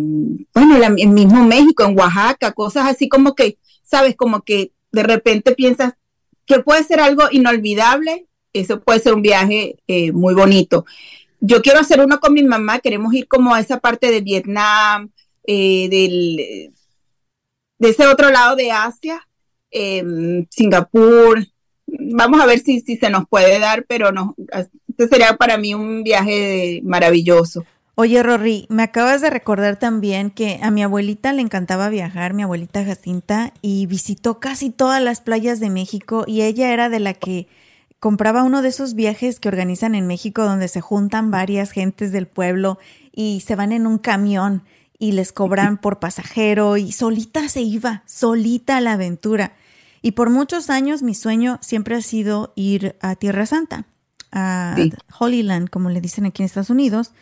[0.54, 4.16] bueno, el mismo México, en Oaxaca, cosas así como que, ¿sabes?
[4.16, 5.94] Como que de repente piensas
[6.46, 9.76] que puede ser algo inolvidable eso puede ser un viaje
[10.14, 10.86] muy bonito.
[11.40, 15.10] Yo quiero hacer uno con mi mamá, queremos ir como a esa parte de Vietnam,
[15.46, 16.72] del,
[17.78, 19.26] de ese otro lado de Asia,
[19.70, 21.46] em, Singapur.
[21.86, 24.34] Vamos a ver si, si se nos puede dar, pero no,
[24.88, 27.64] este sería para mí un viaje maravilloso.
[27.98, 32.42] Oye, Rory, me acabas de recordar también que a mi abuelita le encantaba viajar, mi
[32.42, 37.14] abuelita Jacinta, y visitó casi todas las playas de México y ella era de la
[37.14, 37.46] que
[37.98, 42.26] compraba uno de esos viajes que organizan en México donde se juntan varias gentes del
[42.26, 42.78] pueblo
[43.12, 44.62] y se van en un camión
[44.98, 49.54] y les cobran por pasajero y solita se iba, solita a la aventura.
[50.02, 53.86] Y por muchos años mi sueño siempre ha sido ir a Tierra Santa,
[54.32, 54.76] a
[55.18, 57.12] Holy Land, como le dicen aquí en Estados Unidos.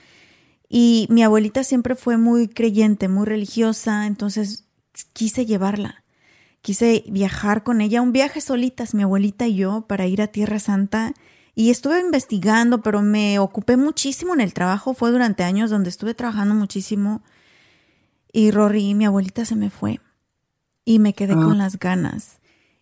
[0.68, 4.64] Y mi abuelita siempre fue muy creyente, muy religiosa, entonces
[5.12, 6.04] quise llevarla
[6.64, 10.58] quise viajar con ella, un viaje solitas, mi abuelita y yo, para ir a Tierra
[10.58, 11.12] Santa.
[11.54, 14.94] Y estuve investigando, pero me ocupé muchísimo en el trabajo.
[14.94, 17.22] Fue durante años donde estuve trabajando muchísimo.
[18.36, 20.00] Y Rory, mi abuelita se me fue.
[20.84, 21.56] Y me quedé con ah.
[21.56, 22.40] las ganas.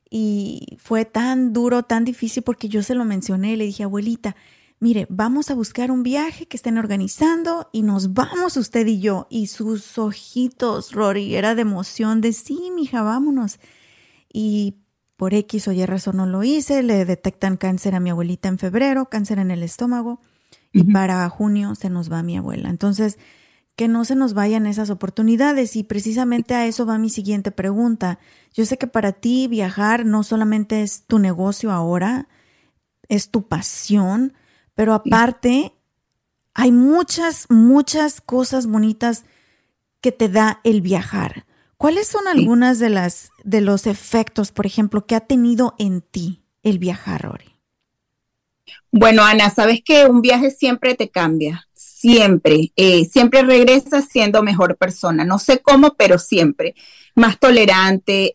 [0.08, 3.58] Y fue tan duro, tan difícil, porque yo se lo mencioné.
[3.58, 4.34] Le dije, abuelita,
[4.80, 9.26] mire, vamos a buscar un viaje que estén organizando y nos vamos usted y yo.
[9.28, 13.60] Y sus ojitos, Rory, era de emoción, de sí, mija, vámonos.
[14.32, 14.78] Y
[15.16, 18.58] por X o Y razón no lo hice, le detectan cáncer a mi abuelita en
[18.58, 20.18] febrero, cáncer en el estómago,
[20.72, 22.70] y para junio se nos va mi abuela.
[22.70, 23.18] Entonces,
[23.82, 28.20] que no se nos vayan esas oportunidades y precisamente a eso va mi siguiente pregunta.
[28.54, 32.28] Yo sé que para ti viajar no solamente es tu negocio ahora,
[33.08, 34.34] es tu pasión,
[34.76, 35.74] pero aparte,
[36.54, 39.24] hay muchas, muchas cosas bonitas
[40.00, 41.44] que te da el viajar.
[41.76, 46.44] ¿Cuáles son algunas de las de los efectos, por ejemplo, que ha tenido en ti
[46.62, 47.56] el viajar, Rory?
[48.92, 51.66] Bueno, Ana, sabes que un viaje siempre te cambia,
[52.02, 55.24] siempre, eh, siempre regresas siendo mejor persona.
[55.24, 56.74] No sé cómo, pero siempre
[57.14, 58.32] más tolerante.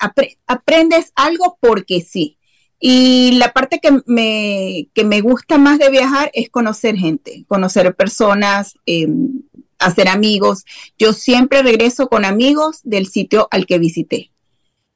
[0.48, 2.38] aprendes algo porque sí.
[2.80, 7.94] Y la parte que me, que me gusta más de viajar es conocer gente, conocer
[7.96, 9.42] personas, em,
[9.80, 10.64] hacer amigos.
[10.98, 14.32] Yo siempre regreso con amigos del sitio al que visité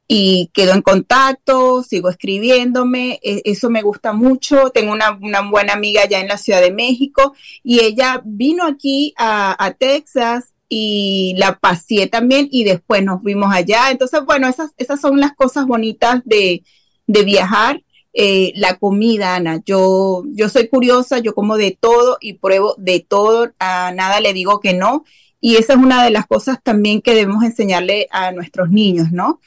[0.08, 4.70] y quedo en contacto, sigo escribiéndome, e, eso me gusta mucho.
[4.72, 5.12] Tengo una,
[5.50, 7.34] buena amiga allá en la Ciudad de México
[7.64, 13.90] y ella vino aquí a, Texas y la pasé también y después nos vimos allá.
[13.90, 16.64] Entonces, bueno, esas, esas son las cosas bonitas de,
[17.08, 17.82] de viajar.
[18.14, 23.00] Eh, la comida, Ana, yo, yo soy curiosa, yo como de todo y pruebo de
[23.00, 25.06] todo, a nada le digo que no.
[25.40, 29.40] Y esa es una de las cosas también que debemos enseñarle a nuestros niños, ¿no?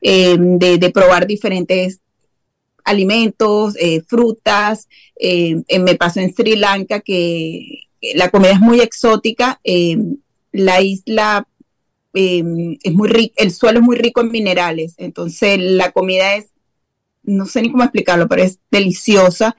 [0.00, 2.00] Em, de, probar diferentes
[2.84, 4.88] alimentos, eh, frutas.
[5.16, 9.60] Em, me pasó en Sri Lanka que la comida es muy exótica.
[9.64, 10.16] Em,
[10.52, 11.46] la isla
[12.14, 12.42] es
[12.92, 16.50] muy rica, el suelo es muy rico en minerales, entonces la comida es
[17.28, 19.54] no sé ni cómo explicarlo, pero es deliciosa,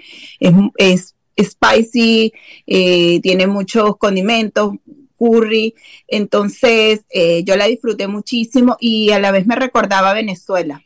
[0.78, 2.34] es, spicy,
[2.68, 4.74] eh, tiene muchos condimentos,
[5.20, 5.76] curry,
[6.08, 10.82] entonces eh, yo la disfruté muchísimo y a la vez me recordaba Venezuela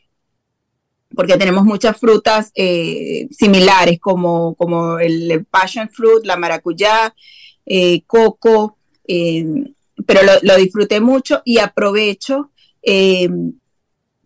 [1.14, 7.14] porque tenemos muchas frutas eh, similares como, como el, passion fruit, la maracuyá,
[8.08, 12.50] coco, pero lo, disfruté mucho y aprovecho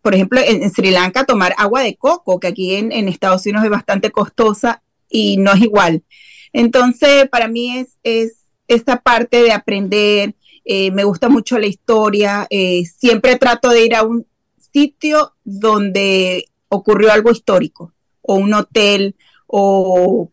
[0.09, 3.70] por ejemplo, en, Sri Lanka tomar agua de coco, que aquí en, Estados Unidos es
[3.70, 6.02] bastante costosa y no es igual.
[6.54, 8.38] Entonces, para mí es, es
[8.69, 13.95] esta parte de aprender, eh, me gusta mucho la historia, eh, siempre trato de ir
[13.95, 14.27] a un
[14.73, 19.16] sitio donde ocurrió algo histórico, o un hotel,
[19.47, 20.31] o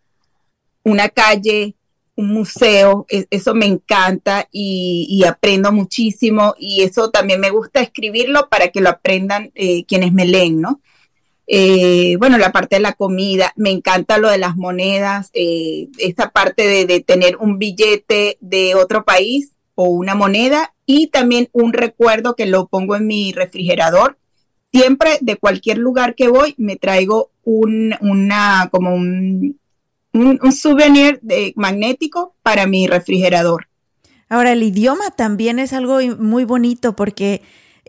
[0.84, 1.76] una calle,
[2.16, 8.50] un museo, e, eso me encanta y, aprendo muchísimo y eso también me gusta escribirlo
[8.50, 10.82] para que lo aprendan eh, quienes me leen, ¿no?
[11.48, 16.32] Eh, bueno, la parte de la comida, me encanta lo de las monedas, eh, esta
[16.32, 22.36] parte de, tener un billete de otro país o una moneda y también un recuerdo
[22.36, 24.18] que lo pongo en mi refrigerador.
[24.72, 29.60] Siempre de cualquier lugar que voy me traigo un, una, como un,
[30.14, 33.68] un, souvenir de, magnético para mi refrigerador.
[34.30, 37.42] Ahora, el idioma también es algo muy bonito porque,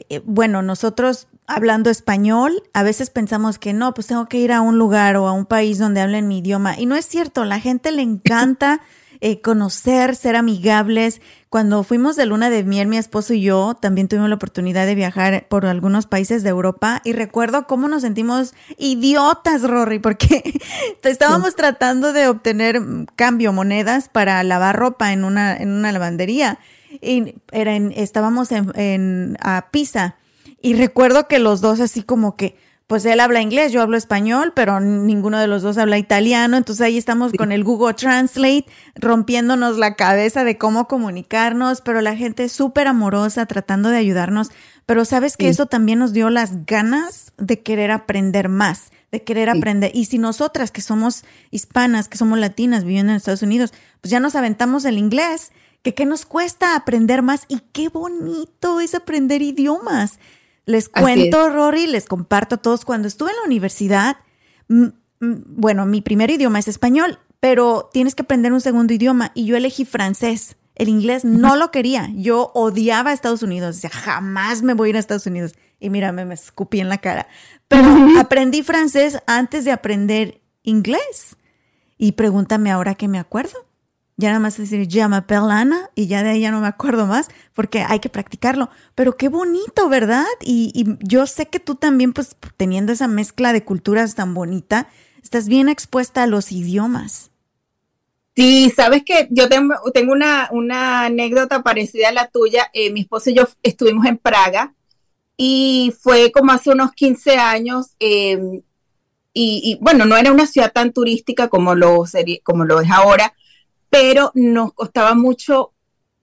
[0.09, 4.61] eh, bueno, nosotros hablando español, a veces pensamos que no, pues tengo que ir a
[4.61, 6.79] un lugar o a un país donde hablen mi idioma.
[6.79, 8.81] Y no es cierto, la gente le encanta
[9.21, 11.23] eh, conocer, ser amigables.
[11.49, 14.95] Cuando fuimos de luna de miel, mi esposo y yo también tuvimos la oportunidad de
[14.95, 20.61] viajar por algunos países de Europa y recuerdo cómo nos sentimos idiotas, Rory, porque
[21.03, 22.83] estábamos tratando de obtener
[23.15, 26.59] cambio, monedas para lavar ropa en una, en una lavandería.
[27.03, 30.17] Y era estábamos en, en a Pisa.
[30.61, 34.53] Y recuerdo que los dos así como que pues él habla inglés, yo hablo español,
[34.55, 39.77] pero ninguno de los dos habla italiano, entonces ahí estamos con el Google Translate rompiéndonos
[39.77, 44.53] la cabeza de cómo comunicarnos, pero la gente es súper amorosa tratando de ayudarnos,
[44.87, 49.51] pero sabes que eso también nos dio las ganas de querer aprender más, de querer
[49.51, 49.91] aprender.
[49.93, 54.21] Y si nosotras que somos hispanas, que somos latinas viviendo en Estados Unidos, pues ya
[54.21, 55.51] nos aventamos el inglés,
[55.87, 60.19] que qué nos cuesta aprender más y qué bonito es aprender idiomas.
[60.65, 62.85] Les cuento, Rory, les comparto a todos.
[62.85, 64.17] Cuando estuve en la universidad,
[65.21, 69.57] bueno, mi primer idioma es español, pero tienes que aprender un segundo idioma y yo
[69.57, 70.57] elegí francés.
[70.75, 72.11] El inglés no lo quería.
[72.17, 73.77] Yo odiaba a Estados Unidos.
[73.77, 75.53] Decía, jamás me voy a ir a Estados Unidos.
[75.79, 77.29] Y mírame, me escupí en la cara.
[77.69, 81.37] Pero aprendí francés antes de aprender inglés.
[81.97, 83.66] Y pregúntame ahora que me acuerdo
[84.17, 87.29] ya nada más decir, llama Perlana y ya de ahí ya no me acuerdo más
[87.53, 88.71] porque hay que practicarlo.
[88.95, 90.25] Pero qué bonito, ¿verdad?
[90.41, 94.89] Y, yo sé que tú también, pues teniendo esa mezcla de culturas tan bonita,
[95.23, 97.31] estás bien expuesta a los idiomas.
[98.35, 102.71] Sí, sabes que yo tengo, tengo una, una, anécdota parecida a la tuya.
[102.73, 104.75] Eh, mi esposo y yo estuvimos en Praga
[105.37, 107.89] y fue como hace unos 15 años.
[107.99, 108.63] Em,
[109.39, 112.05] y, bueno, no era una ciudad tan turística como lo,
[112.43, 113.35] como lo es ahora,
[113.91, 115.73] pero nos costaba mucho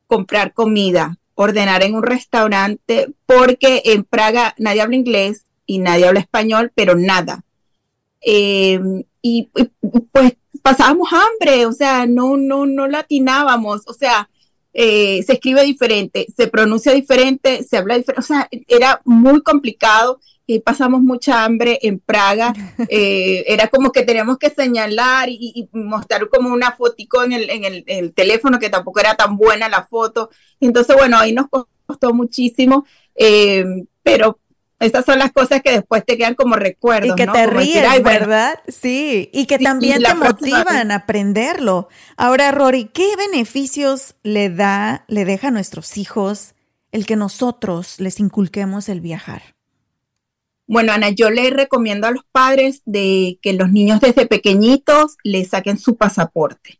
[0.08, 6.20] comprar comida, ordenar en un restaurante, porque en Praga nadie habla inglés y nadie habla
[6.20, 7.44] español, pero nada.
[8.22, 9.50] Em, y,
[10.12, 14.30] pues pasábamos hambre, o sea, no, no, no latinábamos, o sea,
[14.74, 20.20] eh, se escribe diferente, se pronuncia diferente, se habla diferente, o sea, era muy complicado
[20.46, 22.54] y pasamos mucha hambre en Praga.
[22.90, 27.84] Eh, era como que teníamos que señalar y, mostrar como una fotico en, el, en
[27.88, 30.30] el, teléfono, que tampoco era tan buena la foto.
[30.60, 31.48] Entonces, bueno, ahí nos
[31.86, 32.86] costó muchísimo,
[33.16, 33.66] eh,
[34.04, 34.40] pero
[34.80, 37.14] esas son las cosas que después te quedan como recuerdos.
[37.14, 38.60] Y que te ríes, ¿verdad?
[38.68, 41.88] Sí, y que también te motivan a aprenderlo.
[42.18, 46.54] Ahora, Rory, ¿qué beneficios le da, le deja a nuestros hijos
[46.92, 49.53] el que nosotros les inculquemos el viajar?
[50.66, 55.50] Bueno, Ana, yo le recomiendo a los padres de que los niños desde pequeñitos les
[55.50, 56.80] saquen su pasaporte.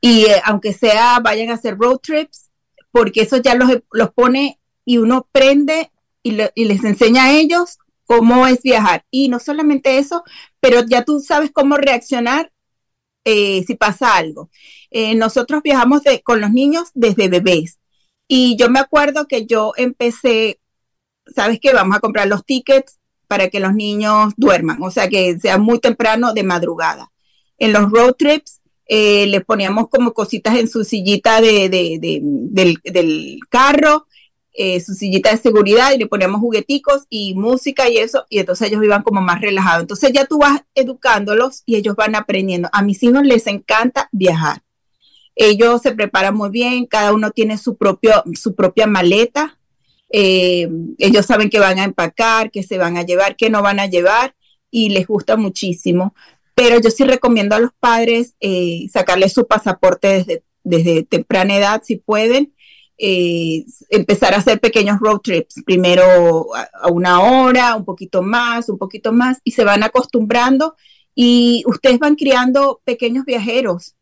[0.00, 2.50] Y eh, aunque sea, vayan a hacer road trips,
[2.90, 5.90] porque eso ya los, los pone y uno prende
[6.22, 9.04] y, les enseña a ellos cómo es viajar.
[9.10, 10.22] Y no solamente eso,
[10.60, 12.52] pero ya tú sabes cómo reaccionar
[13.24, 14.50] eh, si pasa algo.
[14.90, 17.78] Eh, nosotros viajamos con los niños desde bebés.
[18.28, 20.60] Y yo me acuerdo que yo empecé,
[21.34, 25.38] sabes que vamos a comprar los tickets para que los niños duerman, o sea, que
[25.38, 27.10] sea muy temprano de madrugada.
[27.58, 34.06] En los road trips eh, les poníamos como cositas en su sillita de, del, carro,
[34.52, 38.68] eh, su sillita de seguridad y le poníamos jugueticos y música y eso, y entonces
[38.68, 39.82] ellos iban como más relajados.
[39.82, 42.68] Entonces ya tú vas educándolos y ellos van aprendiendo.
[42.72, 44.62] A mis hijos les encanta viajar.
[45.34, 49.55] Ellos se preparan muy bien, cada uno tiene su, propio, su propia maleta.
[50.10, 53.80] Eh, ellos saben que van a empacar, que se van a llevar, que no van
[53.80, 54.34] a llevar
[54.70, 56.14] y les gusta muchísimo.
[56.54, 61.82] Pero yo sí recomiendo a los padres eh, sacarles su pasaporte desde, desde temprana edad,
[61.84, 62.54] si pueden,
[62.98, 66.02] eh, empezar a hacer pequeños road trips, primero
[66.54, 70.76] a, una hora, un poquito más, un poquito más, y se van acostumbrando
[71.14, 73.95] y ustedes van criando pequeños viajeros.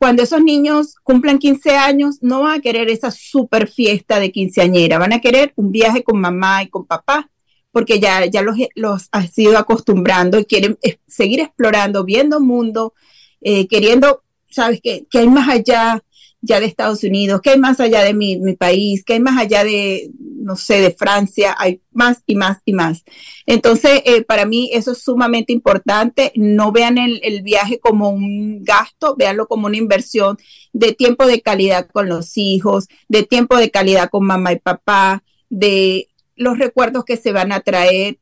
[0.00, 4.96] Cuando esos niños cumplan 15 años, no van a querer esa super fiesta de quinceañera,
[4.96, 7.28] van a querer un viaje con mamá y con papá,
[7.70, 12.94] porque ya, ya los, los has ido acostumbrando y quieren seguir explorando, viendo mundo,
[13.42, 16.02] eh, queriendo, sabes, que, que hay más allá,
[16.42, 19.62] ya de Estados Unidos, que hay más allá de mi, país, que hay más allá
[19.62, 23.04] de, no sé, de Francia, hay más y más y más.
[23.46, 26.32] Entonces, eh, para mí eso es sumamente importante.
[26.34, 30.38] No vean el, el, viaje como un gasto, véanlo como una inversión
[30.72, 35.22] de tiempo de calidad con los hijos, de tiempo de calidad con mamá y papá,
[35.50, 38.18] de los recuerdos que se van a traer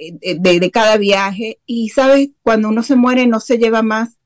[0.00, 1.58] eh, de, de cada viaje.
[1.66, 2.30] Y, ¿sabes?
[2.42, 4.18] Cuando uno se muere no se lleva más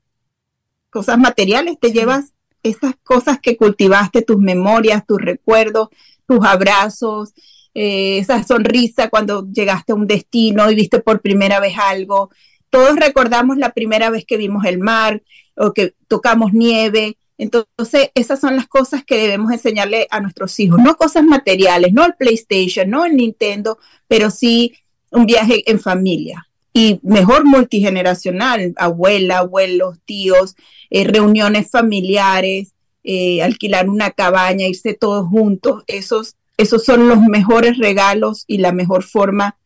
[0.89, 2.33] cosas materiales, te llevas
[2.63, 5.89] esas cosas que cultivaste, tus memorias, tus recuerdos,
[6.27, 7.33] tus abrazos,
[7.73, 12.29] eh, esa sonrisa cuando llegaste a un destino y viste por primera vez algo.
[12.69, 15.23] Todos recordamos la primera vez que vimos el mar
[15.55, 17.17] o que tocamos nieve.
[17.37, 22.05] Entonces, esas son las cosas que debemos enseñarle a nuestros hijos, no cosas materiales, no
[22.05, 24.75] el PlayStation, no el Nintendo, pero sí
[25.11, 30.55] un viaje en familia y mejor multigeneracional, abuela, abuelos, tíos,
[30.89, 37.77] eh, reuniones familiares, eh, alquilar una cabaña, irse todos juntos, esos, esos son los mejores
[37.77, 39.57] regalos y la mejor forma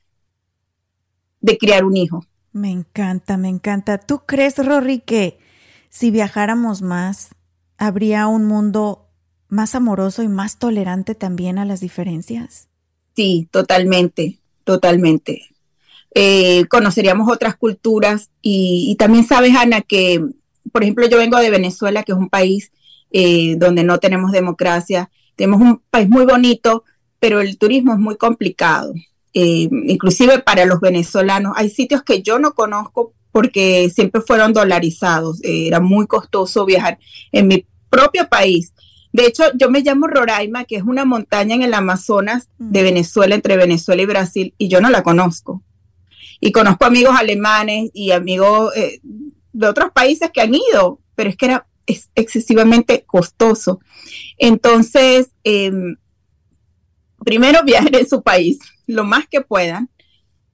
[1.41, 2.26] de criar un hijo.
[2.54, 3.97] Me encanta, me encanta.
[3.97, 5.39] ¿Tú crees, Rory, que
[5.89, 7.36] si viajáramos más,
[7.78, 9.10] habría un mundo
[9.49, 12.70] más amoroso y más tolerante también a las diferencias?
[13.16, 15.53] Sí, totalmente, totalmente.
[16.16, 18.30] Eh, conoceríamos otras culturas.
[18.41, 20.24] Y, también sabes, Ana, que,
[20.72, 22.72] por ejemplo, yo vengo de Venezuela, que es un país
[23.11, 26.84] eh, donde no tenemos democracia, tenemos un país muy bonito,
[27.20, 28.93] pero el turismo es muy complicado.
[29.34, 35.39] Eh, inclusive para los venezolanos, hay sitios que yo no conozco porque siempre fueron dolarizados,
[35.41, 36.99] era muy costoso viajar
[37.32, 38.74] en mi propio país.
[39.11, 43.34] De hecho, yo me llamo Roraima, que es una montaña en el Amazonas de Venezuela,
[43.34, 45.64] entre Venezuela y Brasil, y yo no la conozco
[46.46, 49.00] y conozco amigos alemanes y amigos eh,
[49.54, 51.68] de otros países que han ido, pero es que era
[52.16, 53.80] excesivamente costoso.
[54.38, 55.96] Entonces, em,
[57.24, 59.89] primero viajen en su país lo más que puedan.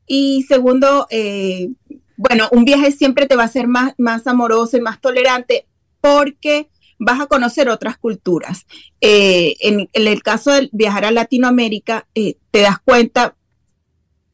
[0.06, 1.70] Y segundo, eh,
[2.18, 5.66] bueno, un viaje siempre te va a ser más, más amoroso y más tolerante
[6.02, 6.70] porque
[7.00, 8.68] vas a conocer otras culturas.
[9.02, 13.36] Eh, en, el caso de viajar a Latinoamérica, te das cuenta,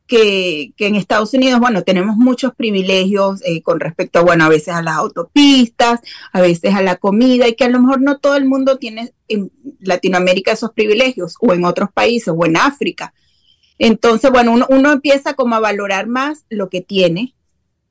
[0.08, 4.82] que, en Estados Unidos, bueno, tenemos muchos privilegios eh, con respecto, bueno, a veces a
[4.82, 6.02] las autopistas,
[6.32, 9.14] a veces a la comida, y que a lo mejor no todo el mundo tiene
[9.28, 13.14] en Latinoamérica esos privilegios, o en otros países, o en África.
[13.80, 17.36] Entonces, bueno, uno, uno empieza como a valorar más lo que tiene.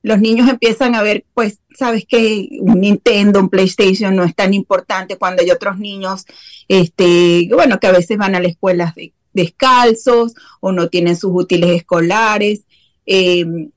[0.01, 4.53] Los niños empiezan a ver, pues, sabes que un Nintendo, un PlayStation no es tan
[4.53, 6.25] importante cuando hay otros niños,
[6.67, 11.31] este, bueno, que a veces van a las escuelas de descalzos o no tienen sus
[11.33, 12.65] útiles escolares.
[13.05, 13.69] Em,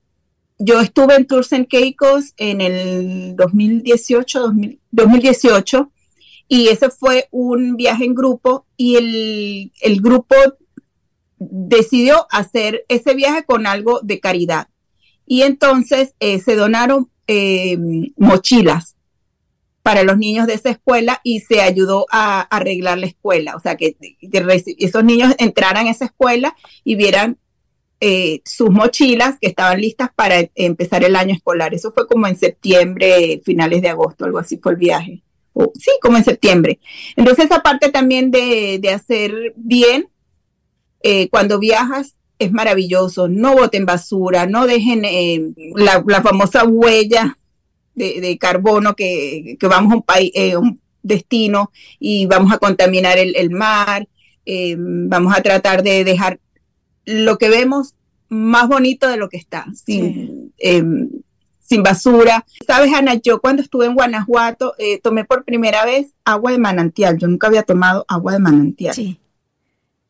[0.57, 4.53] yo estuve en Tours and Caicos en el 2018,
[4.91, 5.91] 2018
[6.47, 10.35] y ese fue un viaje en grupo y el, grupo
[11.37, 14.67] decidió hacer ese viaje con algo de caridad.
[15.27, 18.95] Y entonces eh, se donaron em, mochilas
[19.89, 23.55] para los niños de esa escuela y se ayudó a, arreglar la escuela.
[23.55, 23.97] O sea, que,
[24.77, 27.39] esos niños entraran a esa escuela y vieran
[27.99, 31.73] eh, sus mochilas que estaban listas para empezar el año escolar.
[31.73, 35.23] Eso fue como en septiembre, finales de agosto, algo así fue el viaje.
[35.73, 36.79] sí, como en septiembre.
[37.15, 40.07] Entonces, esa parte también de, hacer bien
[41.01, 43.27] eh, cuando viajas es maravilloso.
[43.27, 47.38] No boten basura, no dejen eh, la, la famosa huella
[47.95, 53.49] de, carbono que, vamos a un país, eh, un destino y vamos a contaminar el,
[53.49, 54.07] mar,
[54.45, 56.39] eh, vamos a tratar de dejar
[57.05, 57.95] lo que vemos
[58.29, 61.09] más bonito de lo que está, sin, em,
[61.59, 62.45] sin basura.
[62.65, 67.17] Sabes, Ana, yo cuando estuve en Guanajuato eh, tomé por primera vez agua de manantial.
[67.17, 68.95] Yo nunca había tomado agua de manantial.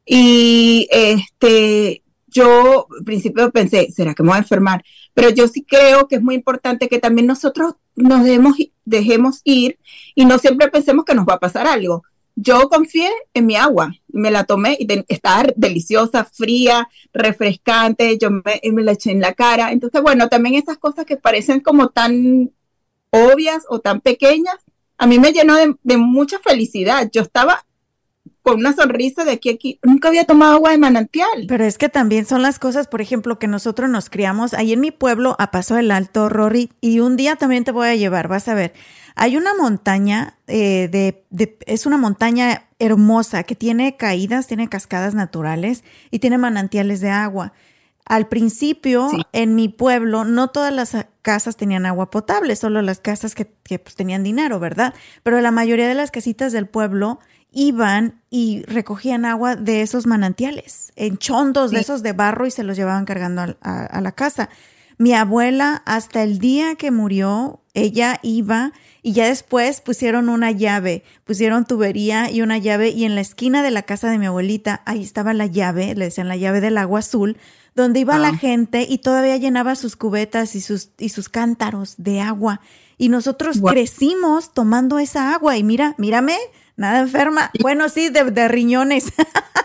[0.05, 4.83] Y este, yo al principio pensé, ¿será que me voy a enfermar?
[5.13, 8.55] Pero yo sí creo que es muy importante que también nosotros nos dejemos,
[8.85, 9.79] dejemos ir
[10.15, 12.03] y no siempre pensemos que nos va a pasar algo.
[12.35, 18.83] Yo confié en mi agua, me la tomé y estaba deliciosa, fría, refrescante, yo me,
[18.83, 19.73] la eché en la cara.
[19.73, 22.51] Entonces, bueno, también esas cosas que parecen como tan
[23.09, 24.55] obvias o tan pequeñas,
[24.97, 27.09] a mí me llenó de, de mucha felicidad.
[27.11, 27.65] Yo estaba
[28.41, 29.79] con una sonrisa de aquí a aquí.
[29.83, 31.45] Nunca había tomado agua de manantial.
[31.47, 34.79] Pero es que también son las cosas, por ejemplo, que nosotros nos criamos ahí en
[34.79, 38.27] mi pueblo a Paso del Alto, Rory, y un día también te voy a llevar,
[38.27, 38.73] vas a ver.
[39.15, 45.13] Hay una montaña eh, de, de, es una montaña hermosa que tiene caídas, tiene cascadas
[45.13, 47.51] naturales y tiene manantiales de agua.
[48.05, 49.21] Al principio, sí.
[49.33, 53.77] en mi pueblo, no todas las casas tenían agua potable, solo las casas que, que
[53.77, 54.95] pues, tenían dinero, ¿verdad?
[55.21, 57.19] Pero la mayoría de las casitas del pueblo
[57.51, 61.75] iban y recogían agua de esos manantiales, en chondos sí.
[61.75, 64.49] de esos de barro y se los llevaban cargando a, a, a, la casa.
[64.97, 71.03] Mi abuela, hasta el día que murió, ella iba y ya después pusieron una llave,
[71.23, 74.81] pusieron tubería y una llave y en la esquina de la casa de mi abuelita,
[74.85, 77.37] ahí estaba la llave, le decían la llave del agua azul,
[77.75, 78.19] donde iba ah.
[78.19, 82.61] la gente y todavía llenaba sus cubetas y sus, y sus cántaros de agua.
[82.97, 86.37] Y nosotros crecimos tomando esa agua y mira, mírame,
[86.79, 87.51] nada enferma.
[87.61, 89.11] Bueno, sí, de, de riñones.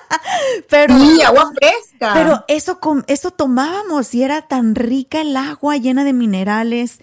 [0.69, 2.12] pero sí, agua fresca.
[2.15, 6.99] Pero eso, eso tomábamos y era tan rica el agua llena de minerales.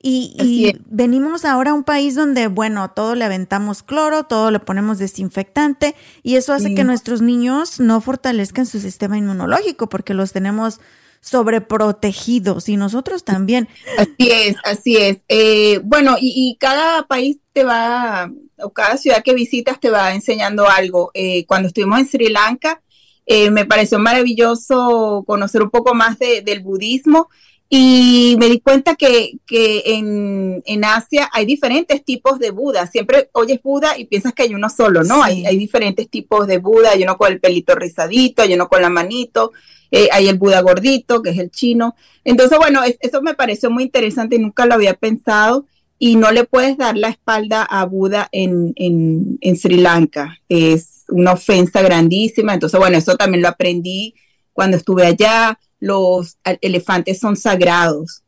[0.00, 4.60] Y, y venimos ahora a un país donde, bueno, todo le aventamos cloro, todo le
[4.60, 6.74] ponemos desinfectante y eso hace sí.
[6.76, 10.80] que nuestros niños no fortalezcan su sistema inmunológico porque los tenemos
[11.20, 13.68] sobreprotegidos y nosotros también.
[13.98, 15.18] Así es, así es.
[15.28, 20.68] Eh, bueno, y, cada país te va, o cada ciudad que visitas te va enseñando
[20.68, 21.10] algo.
[21.14, 22.82] Eh, cuando estuvimos en Sri Lanka,
[23.26, 27.28] eh, me pareció maravilloso conocer un poco más de, del budismo
[27.68, 32.86] y me di cuenta que, que en, en, Asia hay diferentes tipos de Buda.
[32.86, 35.16] Siempre oyes Buda y piensas que hay uno solo, ¿no?
[35.16, 35.22] Sí.
[35.24, 36.90] Hay, hay, diferentes tipos de Buda.
[36.90, 39.50] Hay uno con el pelito rizadito, hay uno con la manito,
[39.90, 41.96] eh, hay el Buda gordito, que es el chino.
[42.22, 45.66] Entonces, bueno, es, eso me pareció muy interesante y nunca lo había pensado.
[45.98, 50.38] Y no le puedes dar la espalda a Buda en, en, en Sri Lanka.
[50.48, 52.54] Es una ofensa grandísima.
[52.54, 54.14] Entonces, bueno, eso también lo aprendí
[54.56, 58.22] cuando estuve allá los elefantes son sagrados,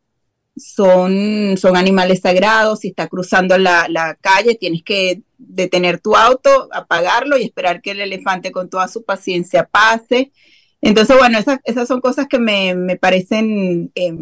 [0.56, 6.68] son, son animales sagrados, si está cruzando la, la, calle tienes que detener tu auto,
[6.72, 10.30] apagarlo y esperar que el elefante con toda su paciencia pase.
[10.82, 14.12] Entonces, bueno, esas, esas son cosas que me, me parecen eh,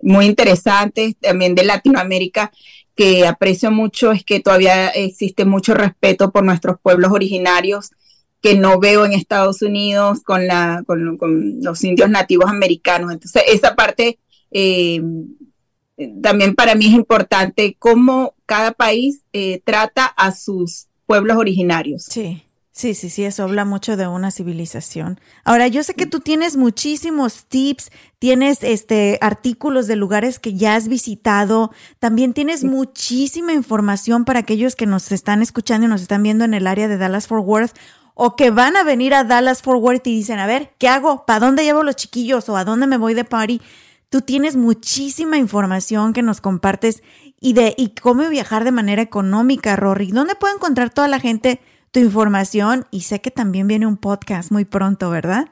[0.00, 2.50] muy interesantes también de Latinoamérica
[2.96, 7.90] que aprecio mucho es que todavía existe mucho respeto por nuestros pueblos originarios
[8.44, 13.10] que no veo en Estados Unidos con, la, con, con los indios nativos americanos.
[13.10, 14.18] Entonces, esa parte
[14.50, 15.00] eh,
[16.22, 22.04] también para mí es importante, cómo cada país eh, trata a sus pueblos originarios.
[22.04, 22.42] Sí.
[22.76, 25.20] Sí, sí, sí, eso habla mucho de una civilización.
[25.44, 30.74] Ahora, yo sé que tú tienes muchísimos tips, tienes este artículos de lugares que ya
[30.74, 31.70] has visitado,
[32.00, 36.52] también tienes muchísima información para aquellos que nos están escuchando y nos están viendo en
[36.52, 37.76] el área de Dallas Fort Worth
[38.14, 41.26] o que van a venir a Dallas Fort Worth y dicen, a ver, ¿qué hago?
[41.26, 42.48] ¿Para dónde llevo los chiquillos?
[42.48, 43.60] ¿O a dónde me voy de party?
[44.08, 47.02] Tú tienes muchísima información que nos compartes
[47.40, 50.12] y de y cómo viajar de manera económica, Rory.
[50.12, 51.60] ¿Dónde puede encontrar toda la gente
[51.90, 52.86] tu información?
[52.92, 55.48] Y sé que también viene un podcast muy pronto, ¿verdad?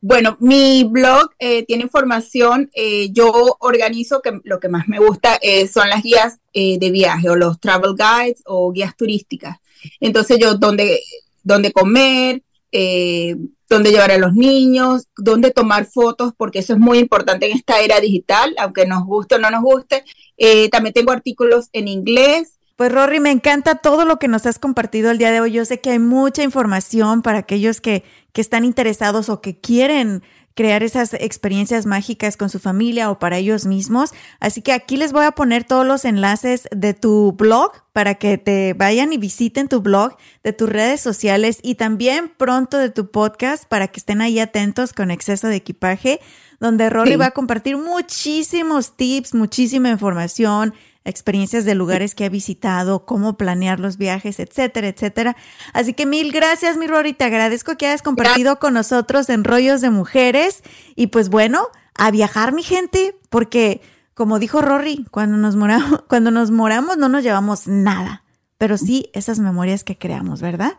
[0.00, 2.70] Bueno, mi blog eh, tiene información.
[2.74, 7.30] Eh, yo organizo que lo que más me gusta eh, son las guías de viaje
[7.30, 9.58] o los travel guides o guías turísticas.
[10.00, 11.00] Entonces yo donde
[11.42, 13.36] dónde comer, eh,
[13.68, 17.80] dónde llevar a los niños, dónde tomar fotos, porque eso es muy importante en esta
[17.80, 20.04] era digital, aunque nos guste o no nos guste.
[20.36, 22.58] Eh, también tengo artículos en inglés.
[22.76, 25.52] Pues Rory, me encanta todo lo que nos has compartido el día de hoy.
[25.52, 30.22] Yo sé que hay mucha información para aquellos que, que están interesados o que quieren
[30.54, 34.10] crear esas experiencias mágicas con su familia o para ellos mismos.
[34.40, 38.38] Así que aquí les voy a poner todos los enlaces de tu blog para que
[38.38, 43.10] te vayan y visiten tu blog, de tus redes sociales y también pronto de tu
[43.10, 46.20] podcast para que estén ahí atentos con exceso de equipaje,
[46.58, 47.16] donde Rory sí.
[47.16, 50.74] va a compartir muchísimos tips, muchísima información
[51.04, 55.36] experiencias de lugares que ha visitado, cómo planear los viajes, etcétera, etcétera.
[55.72, 59.80] Así que mil gracias, mi Rory, te agradezco que hayas compartido con nosotros en Rollos
[59.80, 60.62] de Mujeres
[60.94, 63.80] y pues bueno, a viajar, mi gente, porque
[64.14, 68.24] como dijo Rory, cuando nos moramos, cuando nos moramos no nos llevamos nada,
[68.58, 70.74] pero sí esas memorias que creamos, ¿verdad?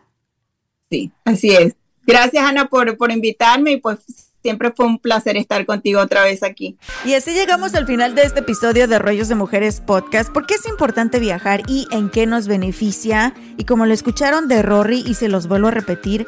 [0.90, 1.74] Sí, así es.
[2.06, 6.42] Gracias, Ana, por, por invitarme y pues siempre fue un placer estar contigo otra vez
[6.42, 6.76] aquí.
[7.06, 10.30] Y así llegamos al final de este episodio de Rollos de Mujeres Podcast.
[10.30, 13.32] ¿Por qué es importante viajar y en qué nos beneficia?
[13.56, 16.26] Y como lo escucharon de Rory y se los vuelvo a repetir,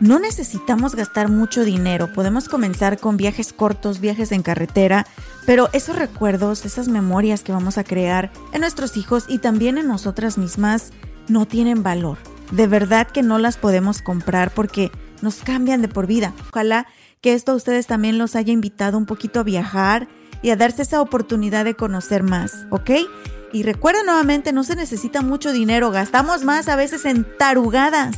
[0.00, 2.12] no necesitamos gastar mucho dinero.
[2.12, 5.06] Podemos comenzar con viajes cortos, viajes en carretera,
[5.46, 9.88] pero esos recuerdos, esas memorias que vamos a crear en nuestros hijos y también en
[9.88, 10.92] nosotras mismas
[11.28, 12.18] no tienen valor.
[12.50, 14.90] De verdad que no las podemos comprar porque
[15.22, 16.34] nos cambian de por vida.
[16.50, 16.86] Ojalá
[17.24, 20.08] que esto a ustedes también los haya invitado un poquito a viajar
[20.42, 22.90] y a darse esa oportunidad de conocer más, ¿ok?
[23.50, 28.14] Y recuerda nuevamente, no se necesita mucho dinero, gastamos más a veces en tarugadas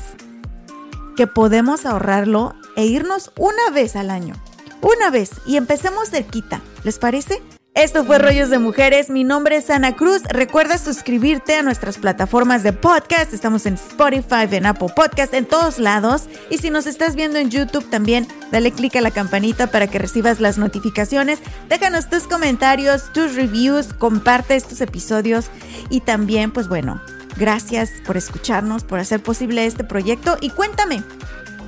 [1.17, 4.35] que podemos ahorrarlo e irnos una vez al año.
[4.83, 7.41] Una vez y empecemos cerquita, ¿les parece?
[7.77, 9.11] Esto fue Rollos de Mujeres.
[9.11, 10.23] Mi nombre es Ana Cruz.
[10.31, 13.35] Recuerda suscribirte a nuestras plataformas de podcast.
[13.35, 16.23] Estamos en Spotify, en Apple Podcast, en todos lados.
[16.49, 19.99] Y si nos estás viendo en YouTube también, dale click a la campanita para que
[19.99, 21.41] recibas las notificaciones.
[21.69, 25.51] Déjanos tus comentarios, tus reviews, comparte estos episodios.
[25.91, 27.03] Y también, pues bueno,
[27.37, 30.39] gracias por escucharnos, por hacer posible este proyecto.
[30.41, 31.03] Y cuéntame,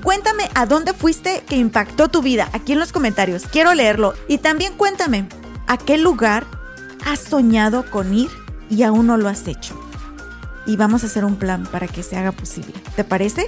[0.02, 3.42] Cuéntame a dónde fuiste que impactó tu vida aquí en los comentarios.
[3.50, 4.14] Quiero leerlo.
[4.28, 5.26] Y también cuéntame
[5.68, 6.46] ¿A qué lugar
[7.04, 8.30] has soñado con ir
[8.70, 9.78] y aún no lo has hecho?
[10.64, 12.72] Y vamos a hacer un plan para que se haga posible.
[12.96, 13.46] ¿Te parece?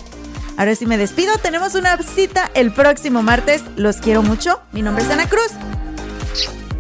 [0.59, 1.33] Ahora sí me despido.
[1.39, 3.65] Tenemos una cita el próximo martes.
[3.77, 4.61] Los quiero mucho.
[4.73, 5.53] Mi nombre es Ana Cruz.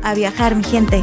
[0.02, 1.02] A viajar, mi gente.